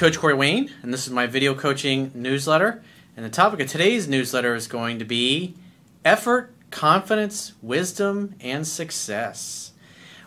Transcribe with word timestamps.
Coach 0.00 0.18
Corey 0.18 0.32
Wayne, 0.32 0.70
and 0.82 0.94
this 0.94 1.06
is 1.06 1.12
my 1.12 1.26
video 1.26 1.54
coaching 1.54 2.10
newsletter. 2.14 2.82
And 3.18 3.26
the 3.26 3.28
topic 3.28 3.60
of 3.60 3.68
today's 3.68 4.08
newsletter 4.08 4.54
is 4.54 4.66
going 4.66 4.98
to 4.98 5.04
be 5.04 5.54
effort, 6.06 6.54
confidence, 6.70 7.52
wisdom, 7.60 8.34
and 8.40 8.66
success. 8.66 9.72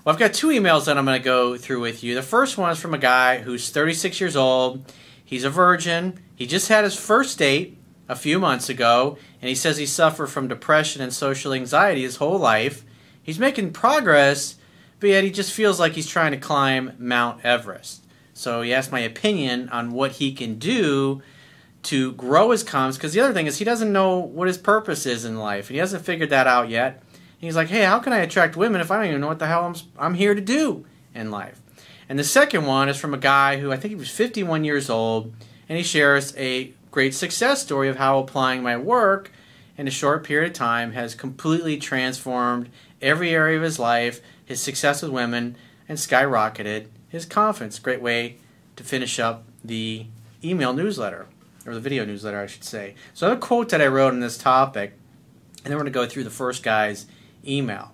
Well, 0.06 0.14
I've 0.14 0.20
got 0.20 0.36
two 0.36 0.50
emails 0.50 0.86
that 0.86 0.96
I'm 0.96 1.06
going 1.06 1.20
to 1.20 1.26
go 1.26 1.58
through 1.58 1.82
with 1.82 2.04
you. 2.04 2.14
The 2.14 2.22
first 2.22 2.56
one 2.56 2.70
is 2.70 2.80
from 2.80 2.94
a 2.94 3.00
guy 3.00 3.40
who's 3.40 3.72
36 3.72 4.22
years 4.22 4.36
old. 4.36 4.94
He's 5.26 5.44
a 5.44 5.50
virgin. 5.50 6.20
He 6.36 6.46
just 6.46 6.68
had 6.68 6.84
his 6.84 6.96
first 6.96 7.40
date 7.40 7.76
a 8.08 8.16
few 8.16 8.38
months 8.38 8.70
ago, 8.70 9.18
and 9.42 9.50
he 9.50 9.56
says 9.56 9.78
he 9.78 9.88
suffered 9.88 10.28
from 10.28 10.48
depression 10.48 11.02
and 11.02 11.12
social 11.12 11.52
anxiety 11.52 12.04
his 12.04 12.18
whole 12.18 12.38
life. 12.38 12.86
He's 13.24 13.40
making 13.40 13.74
progress, 13.74 14.54
but 15.00 15.10
yet 15.10 15.24
he 15.24 15.32
just 15.32 15.52
feels 15.52 15.80
like 15.80 15.94
he's 15.94 16.06
trying 16.08 16.34
to 16.34 16.38
climb 16.38 16.94
Mount 17.00 17.44
Everest. 17.44 18.03
So 18.34 18.62
he 18.62 18.74
asked 18.74 18.92
my 18.92 19.00
opinion 19.00 19.70
on 19.70 19.92
what 19.92 20.14
he 20.14 20.34
can 20.34 20.58
do 20.58 21.22
to 21.84 22.14
grow 22.14 22.52
his 22.52 22.64
confidence. 22.64 22.98
Because 22.98 23.14
the 23.14 23.20
other 23.20 23.34
thing 23.34 23.48
is, 23.48 23.60
he 23.60 23.66
doesn't 23.66 23.92
know 23.92 24.18
what 24.18 24.48
his 24.48 24.58
purpose 24.58 25.06
is 25.06 25.26
in 25.26 25.38
life, 25.38 25.68
and 25.68 25.76
he 25.76 25.80
hasn't 25.80 26.06
figured 26.06 26.30
that 26.30 26.48
out 26.48 26.70
yet. 26.70 27.04
And 27.14 27.48
he's 27.48 27.56
like, 27.56 27.68
hey, 27.68 27.84
how 27.84 28.00
can 28.00 28.14
I 28.14 28.20
attract 28.20 28.56
women 28.56 28.82
if 28.82 28.90
I 28.90 28.98
don't 28.98 29.08
even 29.08 29.22
know 29.22 29.28
what 29.28 29.40
the 29.40 29.48
hell 29.48 29.66
I'm, 29.66 29.76
I'm 29.98 30.14
here 30.14 30.34
to 30.34 30.42
do 30.42 30.86
in 31.14 31.30
life? 31.30 31.62
And 32.10 32.18
the 32.18 32.24
second 32.24 32.66
one 32.66 32.90
is 32.90 32.98
from 32.98 33.14
a 33.14 33.18
guy 33.18 33.58
who 33.58 33.72
I 33.72 33.78
think 33.78 33.90
he 33.90 33.96
was 33.96 34.10
51 34.10 34.64
years 34.64 34.90
old, 34.90 35.34
and 35.70 35.78
he 35.78 35.84
shares 35.84 36.36
a 36.38 36.74
great 36.92 37.14
success 37.14 37.62
story 37.62 37.90
of 37.90 37.98
how 37.98 38.20
applying 38.20 38.64
my 38.64 38.78
work 38.78 39.32
in 39.78 39.88
a 39.88 39.92
short 39.92 40.24
period 40.24 40.52
of 40.52 40.54
time 40.54 40.92
has 40.92 41.16
completely 41.16 41.78
transformed 41.78 42.70
every 43.02 43.32
area 43.32 43.58
of 43.58 43.64
his 43.64 43.80
life, 43.80 44.22
his 44.46 44.62
success 44.62 45.02
with 45.02 45.12
women, 45.12 45.56
and 45.90 45.98
skyrocketed 45.98 46.88
his 47.14 47.28
confidence. 47.28 47.78
Great 47.78 48.02
way 48.02 48.38
to 48.76 48.84
finish 48.84 49.20
up 49.20 49.46
the 49.64 50.08
email 50.44 50.74
newsletter, 50.74 51.28
or 51.66 51.76
the 51.76 51.80
video 51.80 52.04
newsletter, 52.04 52.42
I 52.42 52.48
should 52.48 52.64
say. 52.64 52.96
So, 53.14 53.28
I 53.28 53.30
have 53.30 53.38
a 53.38 53.42
quote 53.42 53.70
that 53.70 53.82
I 53.82 53.88
wrote 53.88 54.14
on 54.14 54.20
this 54.20 54.38
topic, 54.38 54.94
and 55.64 55.66
then 55.66 55.74
we're 55.74 55.84
going 55.84 55.94
to 55.94 56.00
go 56.00 56.08
through 56.08 56.24
the 56.24 56.32
first 56.32 56.64
guy's 56.64 57.06
email. 57.48 57.92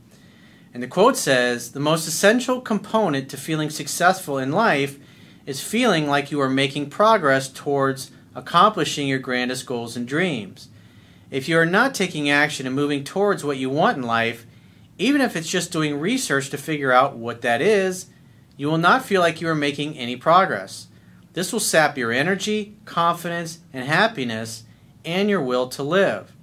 And 0.74 0.82
the 0.82 0.88
quote 0.88 1.18
says 1.18 1.74
The 1.74 1.82
most 1.82 2.08
essential 2.08 2.62
component 2.62 3.30
to 3.30 3.38
feeling 3.38 3.70
successful 3.70 4.38
in 4.38 4.54
life 4.54 4.98
is 5.46 5.62
feeling 5.62 6.08
like 6.08 6.32
you 6.32 6.40
are 6.40 6.50
making 6.50 6.90
progress 6.90 7.50
towards 7.50 8.12
accomplishing 8.34 9.08
your 9.08 9.20
grandest 9.20 9.66
goals 9.66 9.98
and 9.98 10.08
dreams. 10.08 10.70
If 11.30 11.50
you 11.50 11.58
are 11.58 11.66
not 11.66 11.94
taking 11.94 12.30
action 12.30 12.66
and 12.66 12.76
moving 12.76 13.04
towards 13.04 13.44
what 13.44 13.58
you 13.58 13.70
want 13.70 13.98
in 13.98 14.04
life, 14.04 14.46
even 14.98 15.20
if 15.20 15.36
it's 15.36 15.50
just 15.50 15.74
doing 15.74 16.00
research 16.00 16.50
to 16.52 16.58
figure 16.58 16.94
out 16.94 17.18
what 17.18 17.42
that 17.42 17.62
is, 17.62 18.06
you 18.60 18.68
will 18.68 18.78
not 18.78 19.06
feel 19.06 19.22
like 19.22 19.40
you 19.40 19.48
are 19.48 19.56
making 19.56 19.98
any 19.98 20.18
progress. 20.18 20.90
This 21.32 21.54
will 21.54 21.62
sap 21.62 21.98
your 21.98 22.12
energy, 22.12 22.76
confidence, 22.84 23.60
and 23.72 23.86
happiness, 23.86 24.66
and 25.06 25.30
your 25.30 25.42
will 25.42 25.70
to 25.70 25.82
live. 25.82 26.34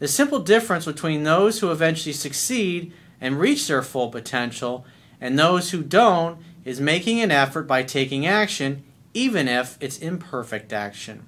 The 0.00 0.08
simple 0.08 0.40
difference 0.40 0.86
between 0.86 1.22
those 1.22 1.60
who 1.60 1.70
eventually 1.70 2.14
succeed 2.14 2.92
and 3.20 3.38
reach 3.38 3.68
their 3.68 3.80
full 3.80 4.08
potential 4.08 4.84
and 5.20 5.38
those 5.38 5.70
who 5.70 5.84
don't 5.84 6.40
is 6.64 6.80
making 6.80 7.20
an 7.20 7.30
effort 7.30 7.68
by 7.68 7.84
taking 7.84 8.26
action, 8.26 8.82
even 9.14 9.46
if 9.46 9.78
it's 9.80 9.98
imperfect 9.98 10.72
action. 10.72 11.24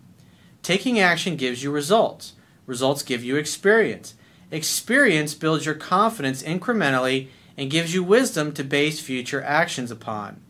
Taking 0.64 0.98
action 0.98 1.36
gives 1.36 1.62
you 1.62 1.70
results. 1.70 2.32
Results 2.66 3.04
give 3.04 3.22
you 3.22 3.36
experience. 3.36 4.14
Experience 4.50 5.32
builds 5.32 5.64
your 5.64 5.76
confidence 5.76 6.42
incrementally 6.42 7.28
and 7.56 7.70
gives 7.70 7.94
you 7.94 8.02
wisdom 8.02 8.52
to 8.52 8.64
base 8.64 9.00
future 9.00 9.42
actions 9.42 9.90
upon. 9.90 10.40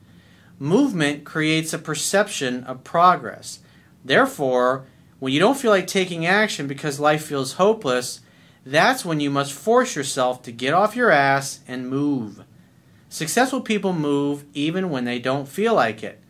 Movement 0.59 1.25
creates 1.25 1.73
a 1.73 1.79
perception 1.79 2.65
of 2.65 2.85
progress. 2.85 3.61
Therefore, 4.05 4.87
when 5.19 5.33
you 5.33 5.41
don't 5.41 5.59
feel 5.59 5.71
like 5.71 5.87
taking 5.87 6.27
action 6.27 6.67
because 6.67 7.01
life 7.01 7.25
feels 7.25 7.55
hopeless, 7.55 8.21
that's 8.65 9.05
when 9.05 9.21
you 9.21 9.31
must 9.31 9.53
force 9.53 9.97
yourself 9.97 10.43
to 10.43 10.53
get 10.53 10.73
off 10.73 10.97
your 10.97 11.11
ass 11.11 11.61
and 11.67 11.89
move. 11.89 12.45
Successful 13.09 13.61
people 13.61 13.93
move 13.93 14.45
even 14.55 14.91
when 14.91 15.05
they 15.05 15.19
don't 15.19 15.49
feel 15.49 15.75
like 15.75 16.03
it. 16.03 16.21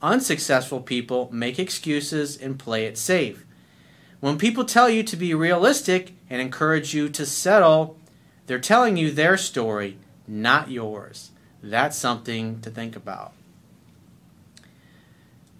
Unsuccessful 0.00 0.80
people 0.80 1.28
make 1.32 1.58
excuses 1.58 2.36
and 2.36 2.58
play 2.58 2.86
it 2.86 2.98
safe. 2.98 3.46
When 4.20 4.38
people 4.38 4.64
tell 4.64 4.88
you 4.88 5.02
to 5.04 5.16
be 5.16 5.34
realistic 5.34 6.14
and 6.28 6.40
encourage 6.40 6.94
you 6.94 7.08
to 7.10 7.26
settle, 7.26 7.96
they're 8.46 8.58
telling 8.58 8.96
you 8.96 9.10
their 9.10 9.36
story, 9.36 9.98
not 10.26 10.70
yours. 10.70 11.30
That's 11.62 11.96
something 11.96 12.60
to 12.60 12.70
think 12.70 12.96
about. 12.96 13.32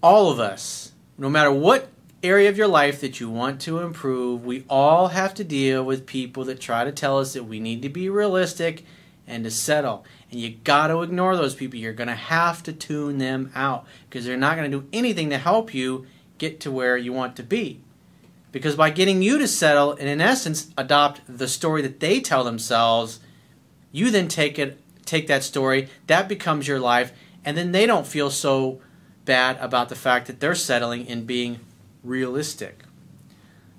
All 0.03 0.31
of 0.31 0.41
us, 0.41 0.93
no 1.17 1.29
matter 1.31 1.53
what 1.53 1.89
area 2.23 2.49
of 2.49 2.57
your 2.57 2.69
life 2.69 3.01
that 3.01 3.21
you 3.21 3.29
want 3.29 3.61
to 3.63 3.81
improve, 3.81 4.45
we 4.45 4.65
all 4.69 5.09
have 5.09 5.35
to 5.35 5.45
deal 5.45 5.85
with 5.85 6.07
people 6.07 6.45
that 6.45 6.61
try 6.61 6.85
to 6.85 6.93
tell 6.93 7.19
us 7.19 7.35
that 7.35 7.45
we 7.45 7.61
need 7.61 7.83
to 7.83 7.89
be 7.89 8.09
realistic 8.09 8.85
and 9.27 9.45
to 9.45 9.51
settle. 9.51 10.05
And 10.31 10.41
you 10.41 10.51
got 10.51 10.89
to 10.89 11.03
ignore 11.03 11.37
those 11.37 11.55
people. 11.55 11.79
You're 11.79 11.93
going 11.93 12.09
to 12.09 12.15
have 12.15 12.63
to 12.65 12.73
tune 12.73 13.19
them 13.19 13.51
out 13.55 13.87
because 14.09 14.25
they're 14.25 14.37
not 14.37 14.57
going 14.57 14.71
to 14.71 14.81
do 14.81 14.89
anything 14.93 15.31
to 15.31 15.39
help 15.39 15.73
you 15.75 16.07
get 16.39 16.61
to 16.61 16.71
where 16.71 16.97
you 16.97 17.13
want 17.13 17.37
to 17.37 17.43
be. 17.43 17.81
Because 18.51 18.77
by 18.77 18.91
getting 18.91 19.23
you 19.23 19.39
to 19.39 19.49
settle 19.49 19.93
and 19.93 20.09
in 20.09 20.21
essence 20.21 20.71
adopt 20.77 21.23
the 21.27 21.49
story 21.49 21.83
that 21.83 22.01
they 22.01 22.21
tell 22.21 22.45
themselves, 22.45 23.21
you 23.93 24.11
then 24.11 24.29
take 24.29 24.59
it 24.59 24.79
take 25.05 25.27
that 25.27 25.43
story, 25.43 25.89
that 26.07 26.29
becomes 26.29 26.67
your 26.67 26.81
life, 26.81 27.13
and 27.45 27.57
then 27.57 27.73
they 27.73 27.87
don't 27.87 28.07
feel 28.07 28.31
so 28.31 28.81
bad 29.25 29.59
about 29.61 29.89
the 29.89 29.95
fact 29.95 30.27
that 30.27 30.41
they're 30.41 30.55
settling 30.55 31.07
and 31.09 31.27
being 31.27 31.61
realistic. 32.03 32.85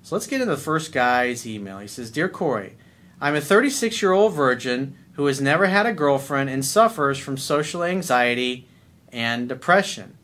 So 0.02 0.14
let's 0.14 0.26
get 0.26 0.40
into 0.40 0.54
the 0.54 0.60
first 0.60 0.92
guy's 0.92 1.46
email. 1.46 1.78
He 1.78 1.88
says, 1.88 2.10
Dear 2.10 2.28
Corey, 2.28 2.76
I'm 3.20 3.34
a 3.34 3.40
36 3.40 4.02
year 4.02 4.12
old 4.12 4.34
virgin 4.34 4.96
who 5.12 5.26
has 5.26 5.40
never 5.40 5.66
had 5.66 5.86
a 5.86 5.92
girlfriend 5.92 6.50
and 6.50 6.64
suffers 6.64 7.18
from 7.18 7.36
social 7.36 7.82
anxiety 7.82 8.68
and 9.12 9.48
depression. 9.48 10.18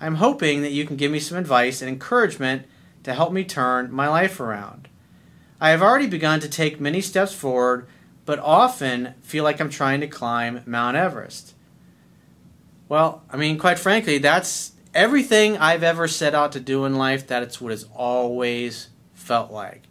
I'm 0.00 0.16
hoping 0.16 0.62
that 0.62 0.72
you 0.72 0.84
can 0.84 0.96
give 0.96 1.12
me 1.12 1.20
some 1.20 1.38
advice 1.38 1.80
and 1.80 1.88
encouragement 1.88 2.66
to 3.04 3.14
help 3.14 3.32
me 3.32 3.44
turn 3.44 3.92
my 3.92 4.08
life 4.08 4.40
around. 4.40 4.88
I 5.60 5.70
have 5.70 5.82
already 5.82 6.08
begun 6.08 6.40
to 6.40 6.48
take 6.48 6.80
many 6.80 7.00
steps 7.00 7.32
forward, 7.32 7.86
but 8.24 8.38
often 8.38 9.14
feel 9.22 9.44
like 9.44 9.60
I'm 9.60 9.70
trying 9.70 10.00
to 10.00 10.06
climb 10.06 10.62
Mount 10.66 10.96
Everest. 10.96 11.54
Well, 12.88 13.22
I 13.30 13.36
mean, 13.36 13.58
quite 13.58 13.78
frankly, 13.78 14.18
that's 14.18 14.72
everything 14.94 15.56
I've 15.56 15.82
ever 15.82 16.06
set 16.06 16.34
out 16.34 16.52
to 16.52 16.60
do 16.60 16.84
in 16.84 16.96
life. 16.96 17.26
That's 17.26 17.60
what 17.60 17.72
it's 17.72 17.86
always 17.94 18.88
felt 19.14 19.50
like. 19.50 19.82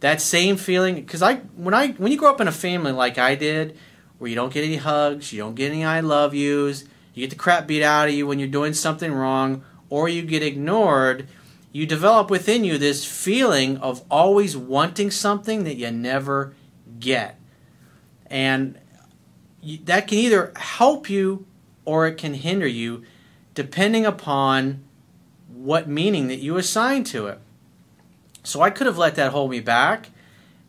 That 0.00 0.20
same 0.20 0.56
feeling, 0.56 0.96
because 0.96 1.22
I 1.22 1.36
when 1.56 1.74
I 1.74 1.88
when 1.92 2.12
you 2.12 2.18
grow 2.18 2.30
up 2.30 2.40
in 2.40 2.48
a 2.48 2.52
family 2.52 2.92
like 2.92 3.18
I 3.18 3.34
did, 3.34 3.76
where 4.18 4.28
you 4.28 4.36
don't 4.36 4.52
get 4.52 4.64
any 4.64 4.76
hugs, 4.76 5.32
you 5.32 5.40
don't 5.40 5.54
get 5.54 5.72
any 5.72 5.84
I 5.84 6.00
love 6.00 6.34
yous, 6.34 6.84
you 7.14 7.22
get 7.22 7.30
the 7.30 7.36
crap 7.36 7.66
beat 7.66 7.82
out 7.82 8.08
of 8.08 8.14
you 8.14 8.26
when 8.26 8.38
you're 8.38 8.48
doing 8.48 8.74
something 8.74 9.12
wrong, 9.12 9.64
or 9.88 10.08
you 10.08 10.22
get 10.22 10.42
ignored, 10.42 11.26
you 11.72 11.86
develop 11.86 12.30
within 12.30 12.64
you 12.64 12.78
this 12.78 13.04
feeling 13.04 13.78
of 13.78 14.04
always 14.10 14.56
wanting 14.56 15.10
something 15.10 15.64
that 15.64 15.76
you 15.76 15.90
never 15.90 16.54
get. 17.00 17.38
And 18.26 18.78
that 19.84 20.08
can 20.08 20.18
either 20.18 20.52
help 20.56 21.08
you 21.08 21.46
or 21.84 22.06
it 22.06 22.16
can 22.16 22.34
hinder 22.34 22.66
you 22.66 23.04
depending 23.54 24.04
upon 24.04 24.82
what 25.48 25.88
meaning 25.88 26.28
that 26.28 26.40
you 26.40 26.56
assign 26.56 27.04
to 27.04 27.26
it. 27.28 27.38
So 28.42 28.60
I 28.60 28.70
could 28.70 28.86
have 28.86 28.98
let 28.98 29.14
that 29.14 29.32
hold 29.32 29.50
me 29.50 29.60
back 29.60 30.10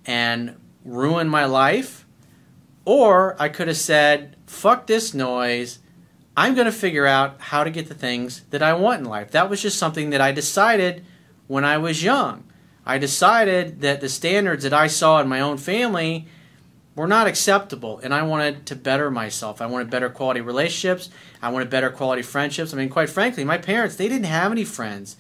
and 0.05 0.55
ruin 0.85 1.27
my 1.27 1.45
life, 1.45 2.05
or 2.85 3.35
I 3.41 3.49
could 3.49 3.67
have 3.67 3.77
said, 3.77 4.35
fuck 4.45 4.87
this 4.87 5.13
noise. 5.13 5.79
I'm 6.37 6.53
going 6.53 6.65
to 6.65 6.71
figure 6.71 7.07
out 7.07 7.41
how 7.41 7.63
to 7.63 7.69
get 7.69 7.87
the 7.87 7.95
things 7.95 8.41
that 8.51 8.61
I 8.61 8.73
want 8.73 9.01
in 9.01 9.05
life. 9.05 9.31
That 9.31 9.49
was 9.49 9.61
just 9.61 9.79
something 9.79 10.11
that 10.11 10.21
I 10.21 10.31
decided 10.31 11.03
when 11.47 11.65
I 11.65 11.77
was 11.77 12.03
young. 12.03 12.43
I 12.85 12.97
decided 12.97 13.81
that 13.81 13.99
the 13.99 14.09
standards 14.09 14.63
that 14.63 14.73
I 14.73 14.87
saw 14.87 15.19
in 15.19 15.27
my 15.27 15.41
own 15.41 15.57
family 15.57 16.27
were 16.95 17.07
not 17.07 17.27
acceptable 17.27 17.99
and 17.99 18.13
I 18.13 18.23
wanted 18.23 18.65
to 18.67 18.75
better 18.75 19.11
myself. 19.11 19.61
I 19.61 19.65
wanted 19.65 19.89
better 19.89 20.09
quality 20.09 20.41
relationships. 20.41 21.09
I 21.41 21.49
wanted 21.49 21.69
better 21.69 21.89
quality 21.89 22.21
friendships. 22.21 22.73
I 22.73 22.77
mean, 22.77 22.89
quite 22.89 23.09
frankly, 23.09 23.43
my 23.43 23.57
parents, 23.57 23.95
they 23.95 24.07
didn't 24.07 24.25
have 24.25 24.51
any 24.51 24.63
friends. 24.63 25.17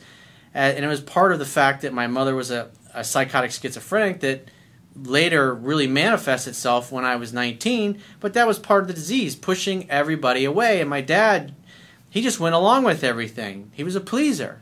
and 0.53 0.83
it 0.83 0.87
was 0.87 1.01
part 1.01 1.31
of 1.31 1.39
the 1.39 1.45
fact 1.45 1.81
that 1.81 1.93
my 1.93 2.07
mother 2.07 2.33
was 2.33 2.49
a, 2.49 2.69
a 2.93 3.03
psychotic 3.03 3.51
schizophrenic 3.51 4.21
that 4.21 4.47
later 4.95 5.53
really 5.53 5.87
manifests 5.87 6.47
itself 6.47 6.91
when 6.91 7.03
I 7.03 7.17
was 7.17 7.33
19, 7.33 8.01
but 8.21 8.33
that 8.33 8.47
was 8.47 8.59
part 8.59 8.83
of 8.83 8.87
the 8.87 8.93
disease, 8.93 9.35
pushing 9.35 9.89
everybody 9.89 10.45
away. 10.45 10.79
And 10.79 10.89
my 10.89 11.01
dad, 11.01 11.53
he 12.09 12.21
just 12.21 12.39
went 12.39 12.55
along 12.55 12.85
with 12.85 13.03
everything. 13.03 13.71
He 13.73 13.83
was 13.83 13.95
a 13.95 14.01
pleaser. 14.01 14.61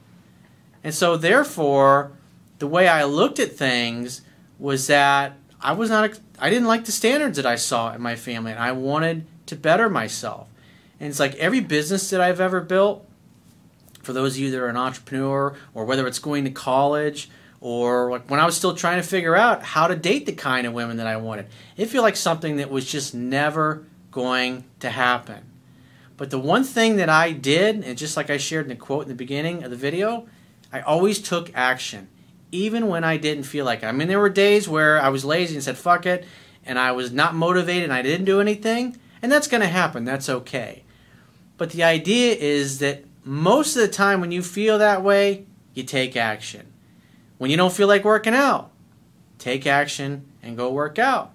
And 0.84 0.94
so, 0.94 1.16
therefore, 1.16 2.14
the 2.60 2.68
way 2.68 2.88
I 2.88 3.04
looked 3.04 3.40
at 3.40 3.56
things 3.56 4.22
was 4.58 4.88
that 4.88 5.38
I 5.64 5.72
was 5.72 5.90
not 5.90 6.20
I 6.40 6.50
didn't 6.50 6.68
like 6.68 6.86
the 6.86 6.92
standards 6.92 7.38
that 7.38 7.46
I 7.46 7.56
saw 7.56 7.94
in 7.94 8.02
my 8.02 8.16
family 8.16 8.52
and 8.52 8.60
I 8.60 8.74
wanted 8.74 9.26
to 9.48 9.56
better 9.56 9.90
myself. 9.90 10.50
And 11.00 11.10
it's 11.10 11.20
like 11.20 11.36
every 11.36 11.62
business 11.62 12.10
that 12.10 12.22
I've 12.22 12.42
ever 12.42 12.62
built 12.62 13.08
for 14.02 14.14
those 14.14 14.36
of 14.36 14.40
you 14.40 14.52
that 14.52 14.60
are 14.60 14.68
an 14.68 14.78
entrepreneur 14.78 15.56
or 15.74 15.86
whether 15.86 16.06
it's 16.06 16.20
going 16.20 16.44
to 16.44 16.52
college 16.52 17.30
or 17.62 18.12
like 18.12 18.30
when 18.30 18.42
I 18.42 18.46
was 18.46 18.58
still 18.58 18.76
trying 18.76 19.02
to 19.02 19.08
figure 19.08 19.36
out 19.36 19.64
how 19.64 19.88
to 19.88 19.96
date 19.96 20.26
the 20.26 20.34
kind 20.34 20.68
of 20.68 20.74
women 20.74 20.98
that 20.98 21.08
I 21.08 21.16
wanted. 21.16 21.48
It 21.78 21.86
felt 21.86 22.04
like 22.04 22.18
something 22.18 22.58
that 22.58 22.70
was 22.70 22.86
just 22.86 23.16
never 23.16 23.86
going 24.12 24.66
to 24.82 24.90
happen. 24.90 25.44
But 26.18 26.30
the 26.30 26.40
one 26.40 26.64
thing 26.64 26.98
that 26.98 27.10
I 27.10 27.32
did, 27.32 27.84
and 27.84 27.98
just 27.98 28.18
like 28.18 28.30
I 28.30 28.38
shared 28.38 28.66
in 28.66 28.70
the 28.70 28.76
quote 28.76 29.04
in 29.04 29.10
the 29.10 29.16
beginning 29.16 29.64
of 29.64 29.72
the 29.72 29.78
video, 29.78 30.28
I 30.72 30.82
always 30.82 31.20
took 31.20 31.52
action, 31.56 32.08
even 32.54 32.88
when 32.88 33.04
I 33.04 33.18
didn't 33.18 33.44
feel 33.44 33.66
like 33.66 33.82
it. 33.82 33.88
I 33.88 33.92
mean, 33.92 34.08
there 34.08 34.20
were 34.20 34.30
days 34.30 34.70
where 34.70 35.02
I 35.02 35.10
was 35.10 35.26
lazy 35.26 35.56
and 35.56 35.64
said, 35.64 35.78
fuck 35.78 36.06
it, 36.06 36.24
and 36.64 36.78
I 36.78 36.92
was 36.92 37.12
not 37.12 37.34
motivated 37.34 37.84
and 37.84 37.92
I 37.94 38.04
didn't 38.04 38.26
do 38.26 38.40
anything, 38.40 38.96
and 39.22 39.32
that's 39.32 39.48
going 39.48 39.62
to 39.62 39.68
happen. 39.68 40.06
That's 40.06 40.30
okay. 40.30 40.84
But 41.58 41.72
the 41.72 41.84
idea 41.84 42.36
is 42.36 42.80
that 42.80 43.04
most 43.26 43.76
of 43.76 43.82
the 43.82 43.88
time 43.88 44.22
when 44.22 44.32
you 44.32 44.44
feel 44.44 44.78
that 44.78 45.02
way, 45.02 45.46
you 45.74 45.84
take 45.84 46.16
action. 46.16 46.72
When 47.40 47.50
you 47.50 47.58
don't 47.58 47.74
feel 47.74 47.88
like 47.88 48.04
working 48.04 48.36
out, 48.36 48.72
take 49.40 49.66
action 49.66 50.26
and 50.44 50.56
go 50.56 50.72
work 50.72 51.00
out. 51.00 51.32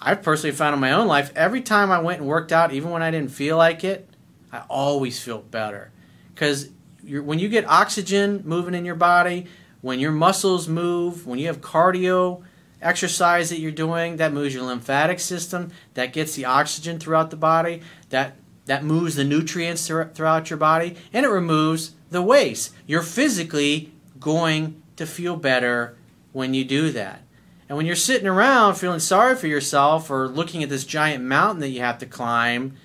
I've 0.00 0.22
personally 0.22 0.56
found 0.56 0.74
in 0.74 0.80
my 0.80 0.92
own 0.92 1.08
life, 1.08 1.30
every 1.36 1.60
time 1.60 1.90
I 1.90 1.98
went 1.98 2.20
and 2.20 2.28
worked 2.28 2.52
out, 2.52 2.72
even 2.72 2.90
when 2.90 3.02
I 3.02 3.10
didn't 3.10 3.32
feel 3.32 3.56
like 3.56 3.84
it, 3.84 4.08
I 4.50 4.62
always 4.68 5.20
feel 5.20 5.38
better. 5.38 5.90
Because 6.34 6.70
when 7.04 7.38
you 7.38 7.48
get 7.48 7.68
oxygen 7.68 8.42
moving 8.44 8.74
in 8.74 8.84
your 8.84 8.94
body, 8.94 9.46
when 9.80 10.00
your 10.00 10.12
muscles 10.12 10.68
move, 10.68 11.26
when 11.26 11.38
you 11.38 11.46
have 11.46 11.60
cardio 11.60 12.42
exercise 12.80 13.50
that 13.50 13.60
you're 13.60 13.72
doing, 13.72 14.16
that 14.16 14.32
moves 14.32 14.54
your 14.54 14.64
lymphatic 14.64 15.20
system, 15.20 15.70
that 15.94 16.12
gets 16.12 16.34
the 16.34 16.44
oxygen 16.44 16.98
throughout 16.98 17.30
the 17.30 17.36
body, 17.36 17.82
that 18.10 18.36
that 18.66 18.84
moves 18.84 19.14
the 19.14 19.24
nutrients 19.24 19.86
throughout 19.86 20.50
your 20.50 20.58
body, 20.58 20.94
and 21.12 21.24
it 21.24 21.30
removes 21.30 21.92
the 22.10 22.20
waste. 22.20 22.74
You're 22.86 23.02
physically 23.02 23.92
going 24.20 24.82
to 24.96 25.06
feel 25.06 25.36
better 25.36 25.96
when 26.32 26.52
you 26.52 26.66
do 26.66 26.90
that. 26.90 27.22
And 27.66 27.78
when 27.78 27.86
you're 27.86 27.96
sitting 27.96 28.28
around 28.28 28.74
feeling 28.74 29.00
sorry 29.00 29.36
for 29.36 29.46
yourself 29.46 30.10
or 30.10 30.28
looking 30.28 30.62
at 30.62 30.68
this 30.68 30.84
giant 30.84 31.24
mountain 31.24 31.60
that 31.60 31.70
you 31.70 31.80
have 31.80 31.96
to 31.98 32.06
climb, 32.06 32.76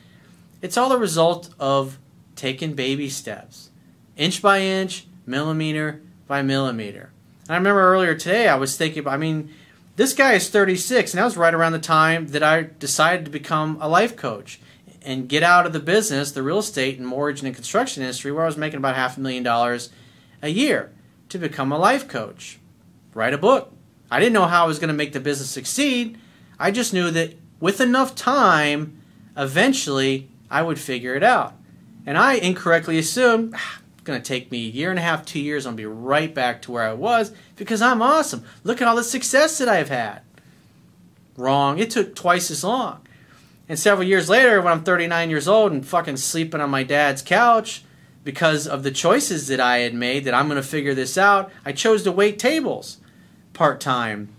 it's 0.62 0.78
all 0.78 0.88
the 0.88 0.98
result 0.98 1.50
of 1.60 2.00
taking 2.38 2.76
baby 2.76 3.10
steps, 3.10 3.70
inch 4.16 4.42
by 4.42 4.62
inch, 4.62 5.06
millimeter 5.26 6.02
by 6.28 6.42
millimeter. 6.42 7.12
And 7.44 7.52
I 7.52 7.58
remember 7.58 7.82
earlier 7.82 8.16
today 8.16 8.48
I 8.48 8.56
was 8.56 8.78
thinking, 8.78 9.08
I 9.08 9.18
mean, 9.18 9.50
this 9.96 10.14
guy 10.14 10.34
is 10.34 10.50
36, 10.50 11.14
and 11.14 11.20
that 11.20 11.26
was 11.26 11.38
right 11.38 11.54
around 11.54 11.74
the 11.74 11.80
time 11.80 12.28
that 12.30 12.42
I 12.42 12.64
decided 12.64 13.26
to 13.26 13.32
become 13.32 13.78
a 13.80 13.88
life 13.88 14.16
coach 14.16 14.60
and 15.04 15.30
get 15.30 15.44
out 15.44 15.66
of 15.66 15.74
the 15.74 15.80
business, 15.80 16.32
the 16.32 16.42
real 16.42 16.60
estate 16.60 16.98
and 16.98 17.08
mortgage 17.08 17.44
and 17.44 17.54
construction 17.54 18.02
industry, 18.02 18.32
where 18.32 18.44
I 18.44 18.48
was 18.48 18.58
making 18.58 18.78
about 18.78 18.96
half 18.96 19.18
a 19.18 19.20
million 19.20 19.44
dollars 19.44 19.90
a 20.42 20.50
year, 20.50 20.92
to 21.30 21.38
become 21.38 21.72
a 21.72 21.78
life 21.78 22.08
coach, 22.08 22.60
write 23.14 23.34
a 23.34 23.38
book, 23.38 23.74
I 24.10 24.20
didn't 24.20 24.34
know 24.34 24.46
how 24.46 24.66
I 24.66 24.68
was 24.68 24.80
going 24.80 24.90
to 24.90 24.94
make 24.94 25.14
the 25.14 25.20
business 25.20 25.50
succeed. 25.50 26.20
I 26.60 26.70
just 26.70 26.94
knew 26.94 27.10
that 27.12 27.36
with 27.60 27.82
enough 27.82 28.14
time, 28.14 29.02
eventually 29.36 30.30
I 30.52 30.62
would 30.62 30.80
figure 30.80 31.16
it 31.16 31.24
out. 31.24 31.56
And 32.06 32.18
I 32.18 32.36
incorrectly 32.36 33.00
assumed 33.00 33.54
ah, 33.56 33.80
going 34.04 34.22
to 34.22 34.28
take 34.28 34.52
me 34.52 34.68
a 34.68 34.72
year 34.72 34.90
and 34.90 35.00
a 35.00 35.02
half, 35.02 35.26
two 35.26 35.40
years, 35.40 35.66
I'll 35.66 35.74
be 35.74 35.86
right 35.86 36.34
back 36.34 36.62
to 36.64 36.72
where 36.72 36.84
I 36.84 36.94
was 36.94 37.32
because 37.56 37.82
I'm 37.82 38.02
awesome. 38.02 38.44
Look 38.64 38.82
at 38.82 38.88
all 38.88 38.96
the 38.96 39.04
success 39.04 39.58
that 39.58 39.70
I've 39.70 39.90
had. 39.90 40.22
Wrong. 41.38 41.80
It 41.80 41.90
took 41.90 42.16
twice 42.16 42.52
as 42.52 42.64
long. 42.64 43.02
And 43.68 43.80
several 43.80 44.08
years 44.08 44.30
later, 44.30 44.62
when 44.62 44.74
I'm 44.74 44.84
39 44.84 45.30
years 45.30 45.48
old 45.48 45.72
and 45.72 45.86
fucking 45.86 46.18
sleeping 46.18 46.62
on 46.62 46.70
my 46.70 46.84
dad's 46.84 47.22
couch 47.22 47.84
because 48.24 48.68
of 48.68 48.84
the 48.84 48.92
choices 48.92 49.48
that 49.48 49.60
I 49.60 49.80
had 49.80 49.94
made 49.94 50.26
that 50.26 50.34
I'm 50.34 50.48
going 50.48 50.62
to 50.62 50.68
figure 50.68 50.94
this 50.94 51.18
out, 51.18 51.52
I 51.66 51.72
chose 51.72 52.04
to 52.04 52.12
wait 52.12 52.40
tables 52.40 52.98
part 53.54 53.80
time 53.80 54.30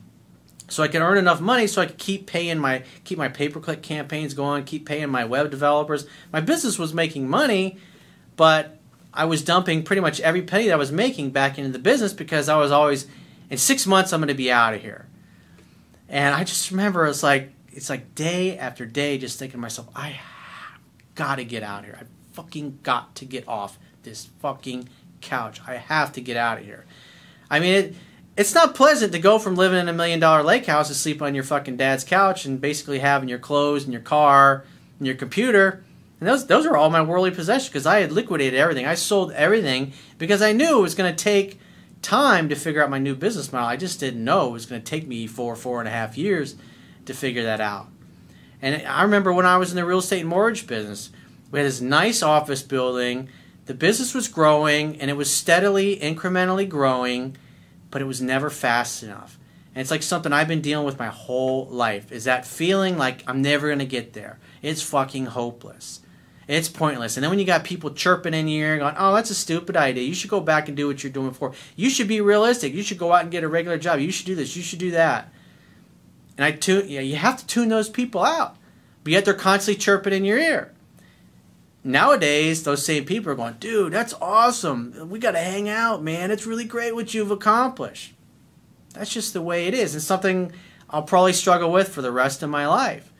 so 0.68 0.82
I 0.82 0.88
could 0.88 1.02
earn 1.02 1.18
enough 1.18 1.40
money 1.40 1.66
so 1.66 1.82
I 1.82 1.86
could 1.86 1.98
keep 1.98 2.26
paying 2.26 2.58
my 2.58 2.82
keep 3.04 3.18
my 3.18 3.28
pay 3.28 3.48
per 3.48 3.60
click 3.60 3.82
campaigns 3.82 4.34
going, 4.34 4.64
keep 4.64 4.86
paying 4.86 5.10
my 5.10 5.24
web 5.24 5.50
developers. 5.50 6.06
My 6.32 6.40
business 6.40 6.78
was 6.78 6.94
making 6.94 7.28
money, 7.28 7.78
but 8.36 8.78
I 9.14 9.24
was 9.26 9.42
dumping 9.42 9.84
pretty 9.84 10.02
much 10.02 10.20
every 10.20 10.42
penny 10.42 10.66
that 10.66 10.72
I 10.72 10.76
was 10.76 10.90
making 10.90 11.30
back 11.30 11.56
into 11.56 11.70
the 11.70 11.78
business 11.78 12.12
because 12.12 12.48
I 12.48 12.56
was 12.56 12.72
always 12.72 13.06
in 13.48 13.58
six 13.58 13.86
months 13.86 14.12
I'm 14.12 14.20
going 14.20 14.28
to 14.28 14.34
be 14.34 14.50
out 14.50 14.74
of 14.74 14.82
here. 14.82 15.06
And 16.08 16.34
I 16.34 16.42
just 16.42 16.70
remember 16.72 17.06
it's 17.06 17.22
like 17.22 17.52
it's 17.72 17.88
like 17.88 18.14
day 18.14 18.58
after 18.58 18.84
day 18.84 19.16
just 19.18 19.38
thinking 19.38 19.58
to 19.58 19.62
myself, 19.62 19.88
I 19.94 20.18
got 21.14 21.36
to 21.36 21.44
get 21.44 21.62
out 21.62 21.80
of 21.80 21.84
here. 21.86 21.98
I 22.00 22.04
fucking 22.34 22.80
got 22.82 23.14
to 23.16 23.24
get 23.24 23.46
off 23.46 23.78
this 24.02 24.26
fucking 24.40 24.88
couch. 25.20 25.60
I 25.66 25.76
have 25.76 26.12
to 26.14 26.20
get 26.20 26.36
out 26.36 26.58
of 26.58 26.64
here. 26.64 26.84
I 27.48 27.60
mean 27.60 27.72
it 27.72 27.94
it's 28.36 28.52
not 28.52 28.74
pleasant 28.74 29.12
to 29.12 29.20
go 29.20 29.38
from 29.38 29.54
living 29.54 29.78
in 29.78 29.88
a 29.88 29.92
million 29.92 30.18
dollar 30.18 30.42
lake 30.42 30.66
house 30.66 30.88
to 30.88 30.94
sleep 30.94 31.22
on 31.22 31.36
your 31.36 31.44
fucking 31.44 31.76
dad's 31.76 32.02
couch 32.02 32.44
and 32.44 32.60
basically 32.60 32.98
having 32.98 33.28
your 33.28 33.38
clothes 33.38 33.84
and 33.84 33.92
your 33.92 34.02
car 34.02 34.64
and 34.98 35.06
your 35.06 35.14
computer. 35.14 35.84
And 36.24 36.32
those 36.32 36.46
those 36.46 36.64
are 36.64 36.74
all 36.74 36.88
my 36.88 37.02
worldly 37.02 37.32
possessions 37.32 37.68
because 37.68 37.84
I 37.84 38.00
had 38.00 38.10
liquidated 38.10 38.58
everything. 38.58 38.86
I 38.86 38.94
sold 38.94 39.30
everything 39.32 39.92
because 40.16 40.40
I 40.40 40.52
knew 40.52 40.78
it 40.78 40.80
was 40.80 40.94
going 40.94 41.14
to 41.14 41.22
take 41.22 41.60
time 42.00 42.48
to 42.48 42.54
figure 42.54 42.82
out 42.82 42.88
my 42.88 42.98
new 42.98 43.14
business 43.14 43.52
model. 43.52 43.68
I 43.68 43.76
just 43.76 44.00
didn't 44.00 44.24
know 44.24 44.48
it 44.48 44.52
was 44.52 44.64
going 44.64 44.80
to 44.80 44.90
take 44.90 45.06
me 45.06 45.26
four 45.26 45.54
four 45.54 45.80
and 45.80 45.88
a 45.88 45.92
half 45.92 46.16
years 46.16 46.56
to 47.04 47.12
figure 47.12 47.42
that 47.42 47.60
out. 47.60 47.88
And 48.62 48.86
I 48.86 49.02
remember 49.02 49.34
when 49.34 49.44
I 49.44 49.58
was 49.58 49.68
in 49.68 49.76
the 49.76 49.84
real 49.84 49.98
estate 49.98 50.24
mortgage 50.24 50.66
business, 50.66 51.10
we 51.50 51.58
had 51.58 51.68
this 51.68 51.82
nice 51.82 52.22
office 52.22 52.62
building. 52.62 53.28
The 53.66 53.74
business 53.74 54.14
was 54.14 54.26
growing 54.26 54.98
and 55.02 55.10
it 55.10 55.18
was 55.18 55.30
steadily, 55.30 55.98
incrementally 55.98 56.66
growing 56.66 57.36
but 57.90 58.00
it 58.00 58.06
was 58.06 58.22
never 58.22 58.48
fast 58.48 59.02
enough. 59.02 59.38
And 59.74 59.80
it's 59.80 59.90
like 59.90 60.02
something 60.02 60.32
I've 60.32 60.48
been 60.48 60.62
dealing 60.62 60.86
with 60.86 60.98
my 60.98 61.08
whole 61.08 61.66
life 61.66 62.10
is 62.10 62.24
that 62.24 62.46
feeling 62.46 62.96
like 62.96 63.22
I'm 63.28 63.42
never 63.42 63.68
going 63.68 63.78
to 63.78 63.84
get 63.84 64.14
there. 64.14 64.38
It's 64.62 64.80
fucking 64.80 65.26
hopeless. 65.26 66.00
It's 66.46 66.68
pointless. 66.68 67.16
And 67.16 67.24
then 67.24 67.30
when 67.30 67.38
you 67.38 67.44
got 67.44 67.64
people 67.64 67.90
chirping 67.90 68.34
in 68.34 68.48
your 68.48 68.68
ear 68.68 68.78
going, 68.78 68.94
oh, 68.98 69.14
that's 69.14 69.30
a 69.30 69.34
stupid 69.34 69.76
idea. 69.76 70.04
You 70.04 70.14
should 70.14 70.30
go 70.30 70.40
back 70.40 70.68
and 70.68 70.76
do 70.76 70.86
what 70.86 71.02
you're 71.02 71.12
doing 71.12 71.28
before. 71.28 71.54
You 71.76 71.88
should 71.88 72.08
be 72.08 72.20
realistic. 72.20 72.74
You 72.74 72.82
should 72.82 72.98
go 72.98 73.12
out 73.12 73.22
and 73.22 73.30
get 73.30 73.44
a 73.44 73.48
regular 73.48 73.78
job. 73.78 74.00
You 74.00 74.12
should 74.12 74.26
do 74.26 74.34
this. 74.34 74.56
You 74.56 74.62
should 74.62 74.78
do 74.78 74.90
that. 74.92 75.32
And 76.36 76.44
I 76.44 76.52
tune, 76.52 76.88
yeah, 76.88 77.00
you 77.00 77.16
have 77.16 77.38
to 77.38 77.46
tune 77.46 77.68
those 77.68 77.88
people 77.88 78.24
out. 78.24 78.56
But 79.04 79.12
yet 79.12 79.24
they're 79.24 79.34
constantly 79.34 79.80
chirping 79.80 80.12
in 80.12 80.24
your 80.24 80.38
ear 80.38 80.74
nowadays 81.84 82.62
those 82.62 82.84
same 82.84 83.04
people 83.04 83.30
are 83.30 83.34
going 83.34 83.54
dude 83.60 83.92
that's 83.92 84.14
awesome 84.14 85.10
we 85.10 85.18
got 85.18 85.32
to 85.32 85.38
hang 85.38 85.68
out 85.68 86.02
man 86.02 86.30
it's 86.30 86.46
really 86.46 86.64
great 86.64 86.94
what 86.94 87.12
you've 87.12 87.30
accomplished 87.30 88.14
that's 88.94 89.12
just 89.12 89.34
the 89.34 89.42
way 89.42 89.66
it 89.66 89.74
is 89.74 89.94
it's 89.94 90.06
something 90.06 90.50
i'll 90.88 91.02
probably 91.02 91.32
struggle 91.34 91.70
with 91.70 91.88
for 91.88 92.00
the 92.00 92.10
rest 92.10 92.42
of 92.42 92.48
my 92.48 92.66
life 92.66 93.12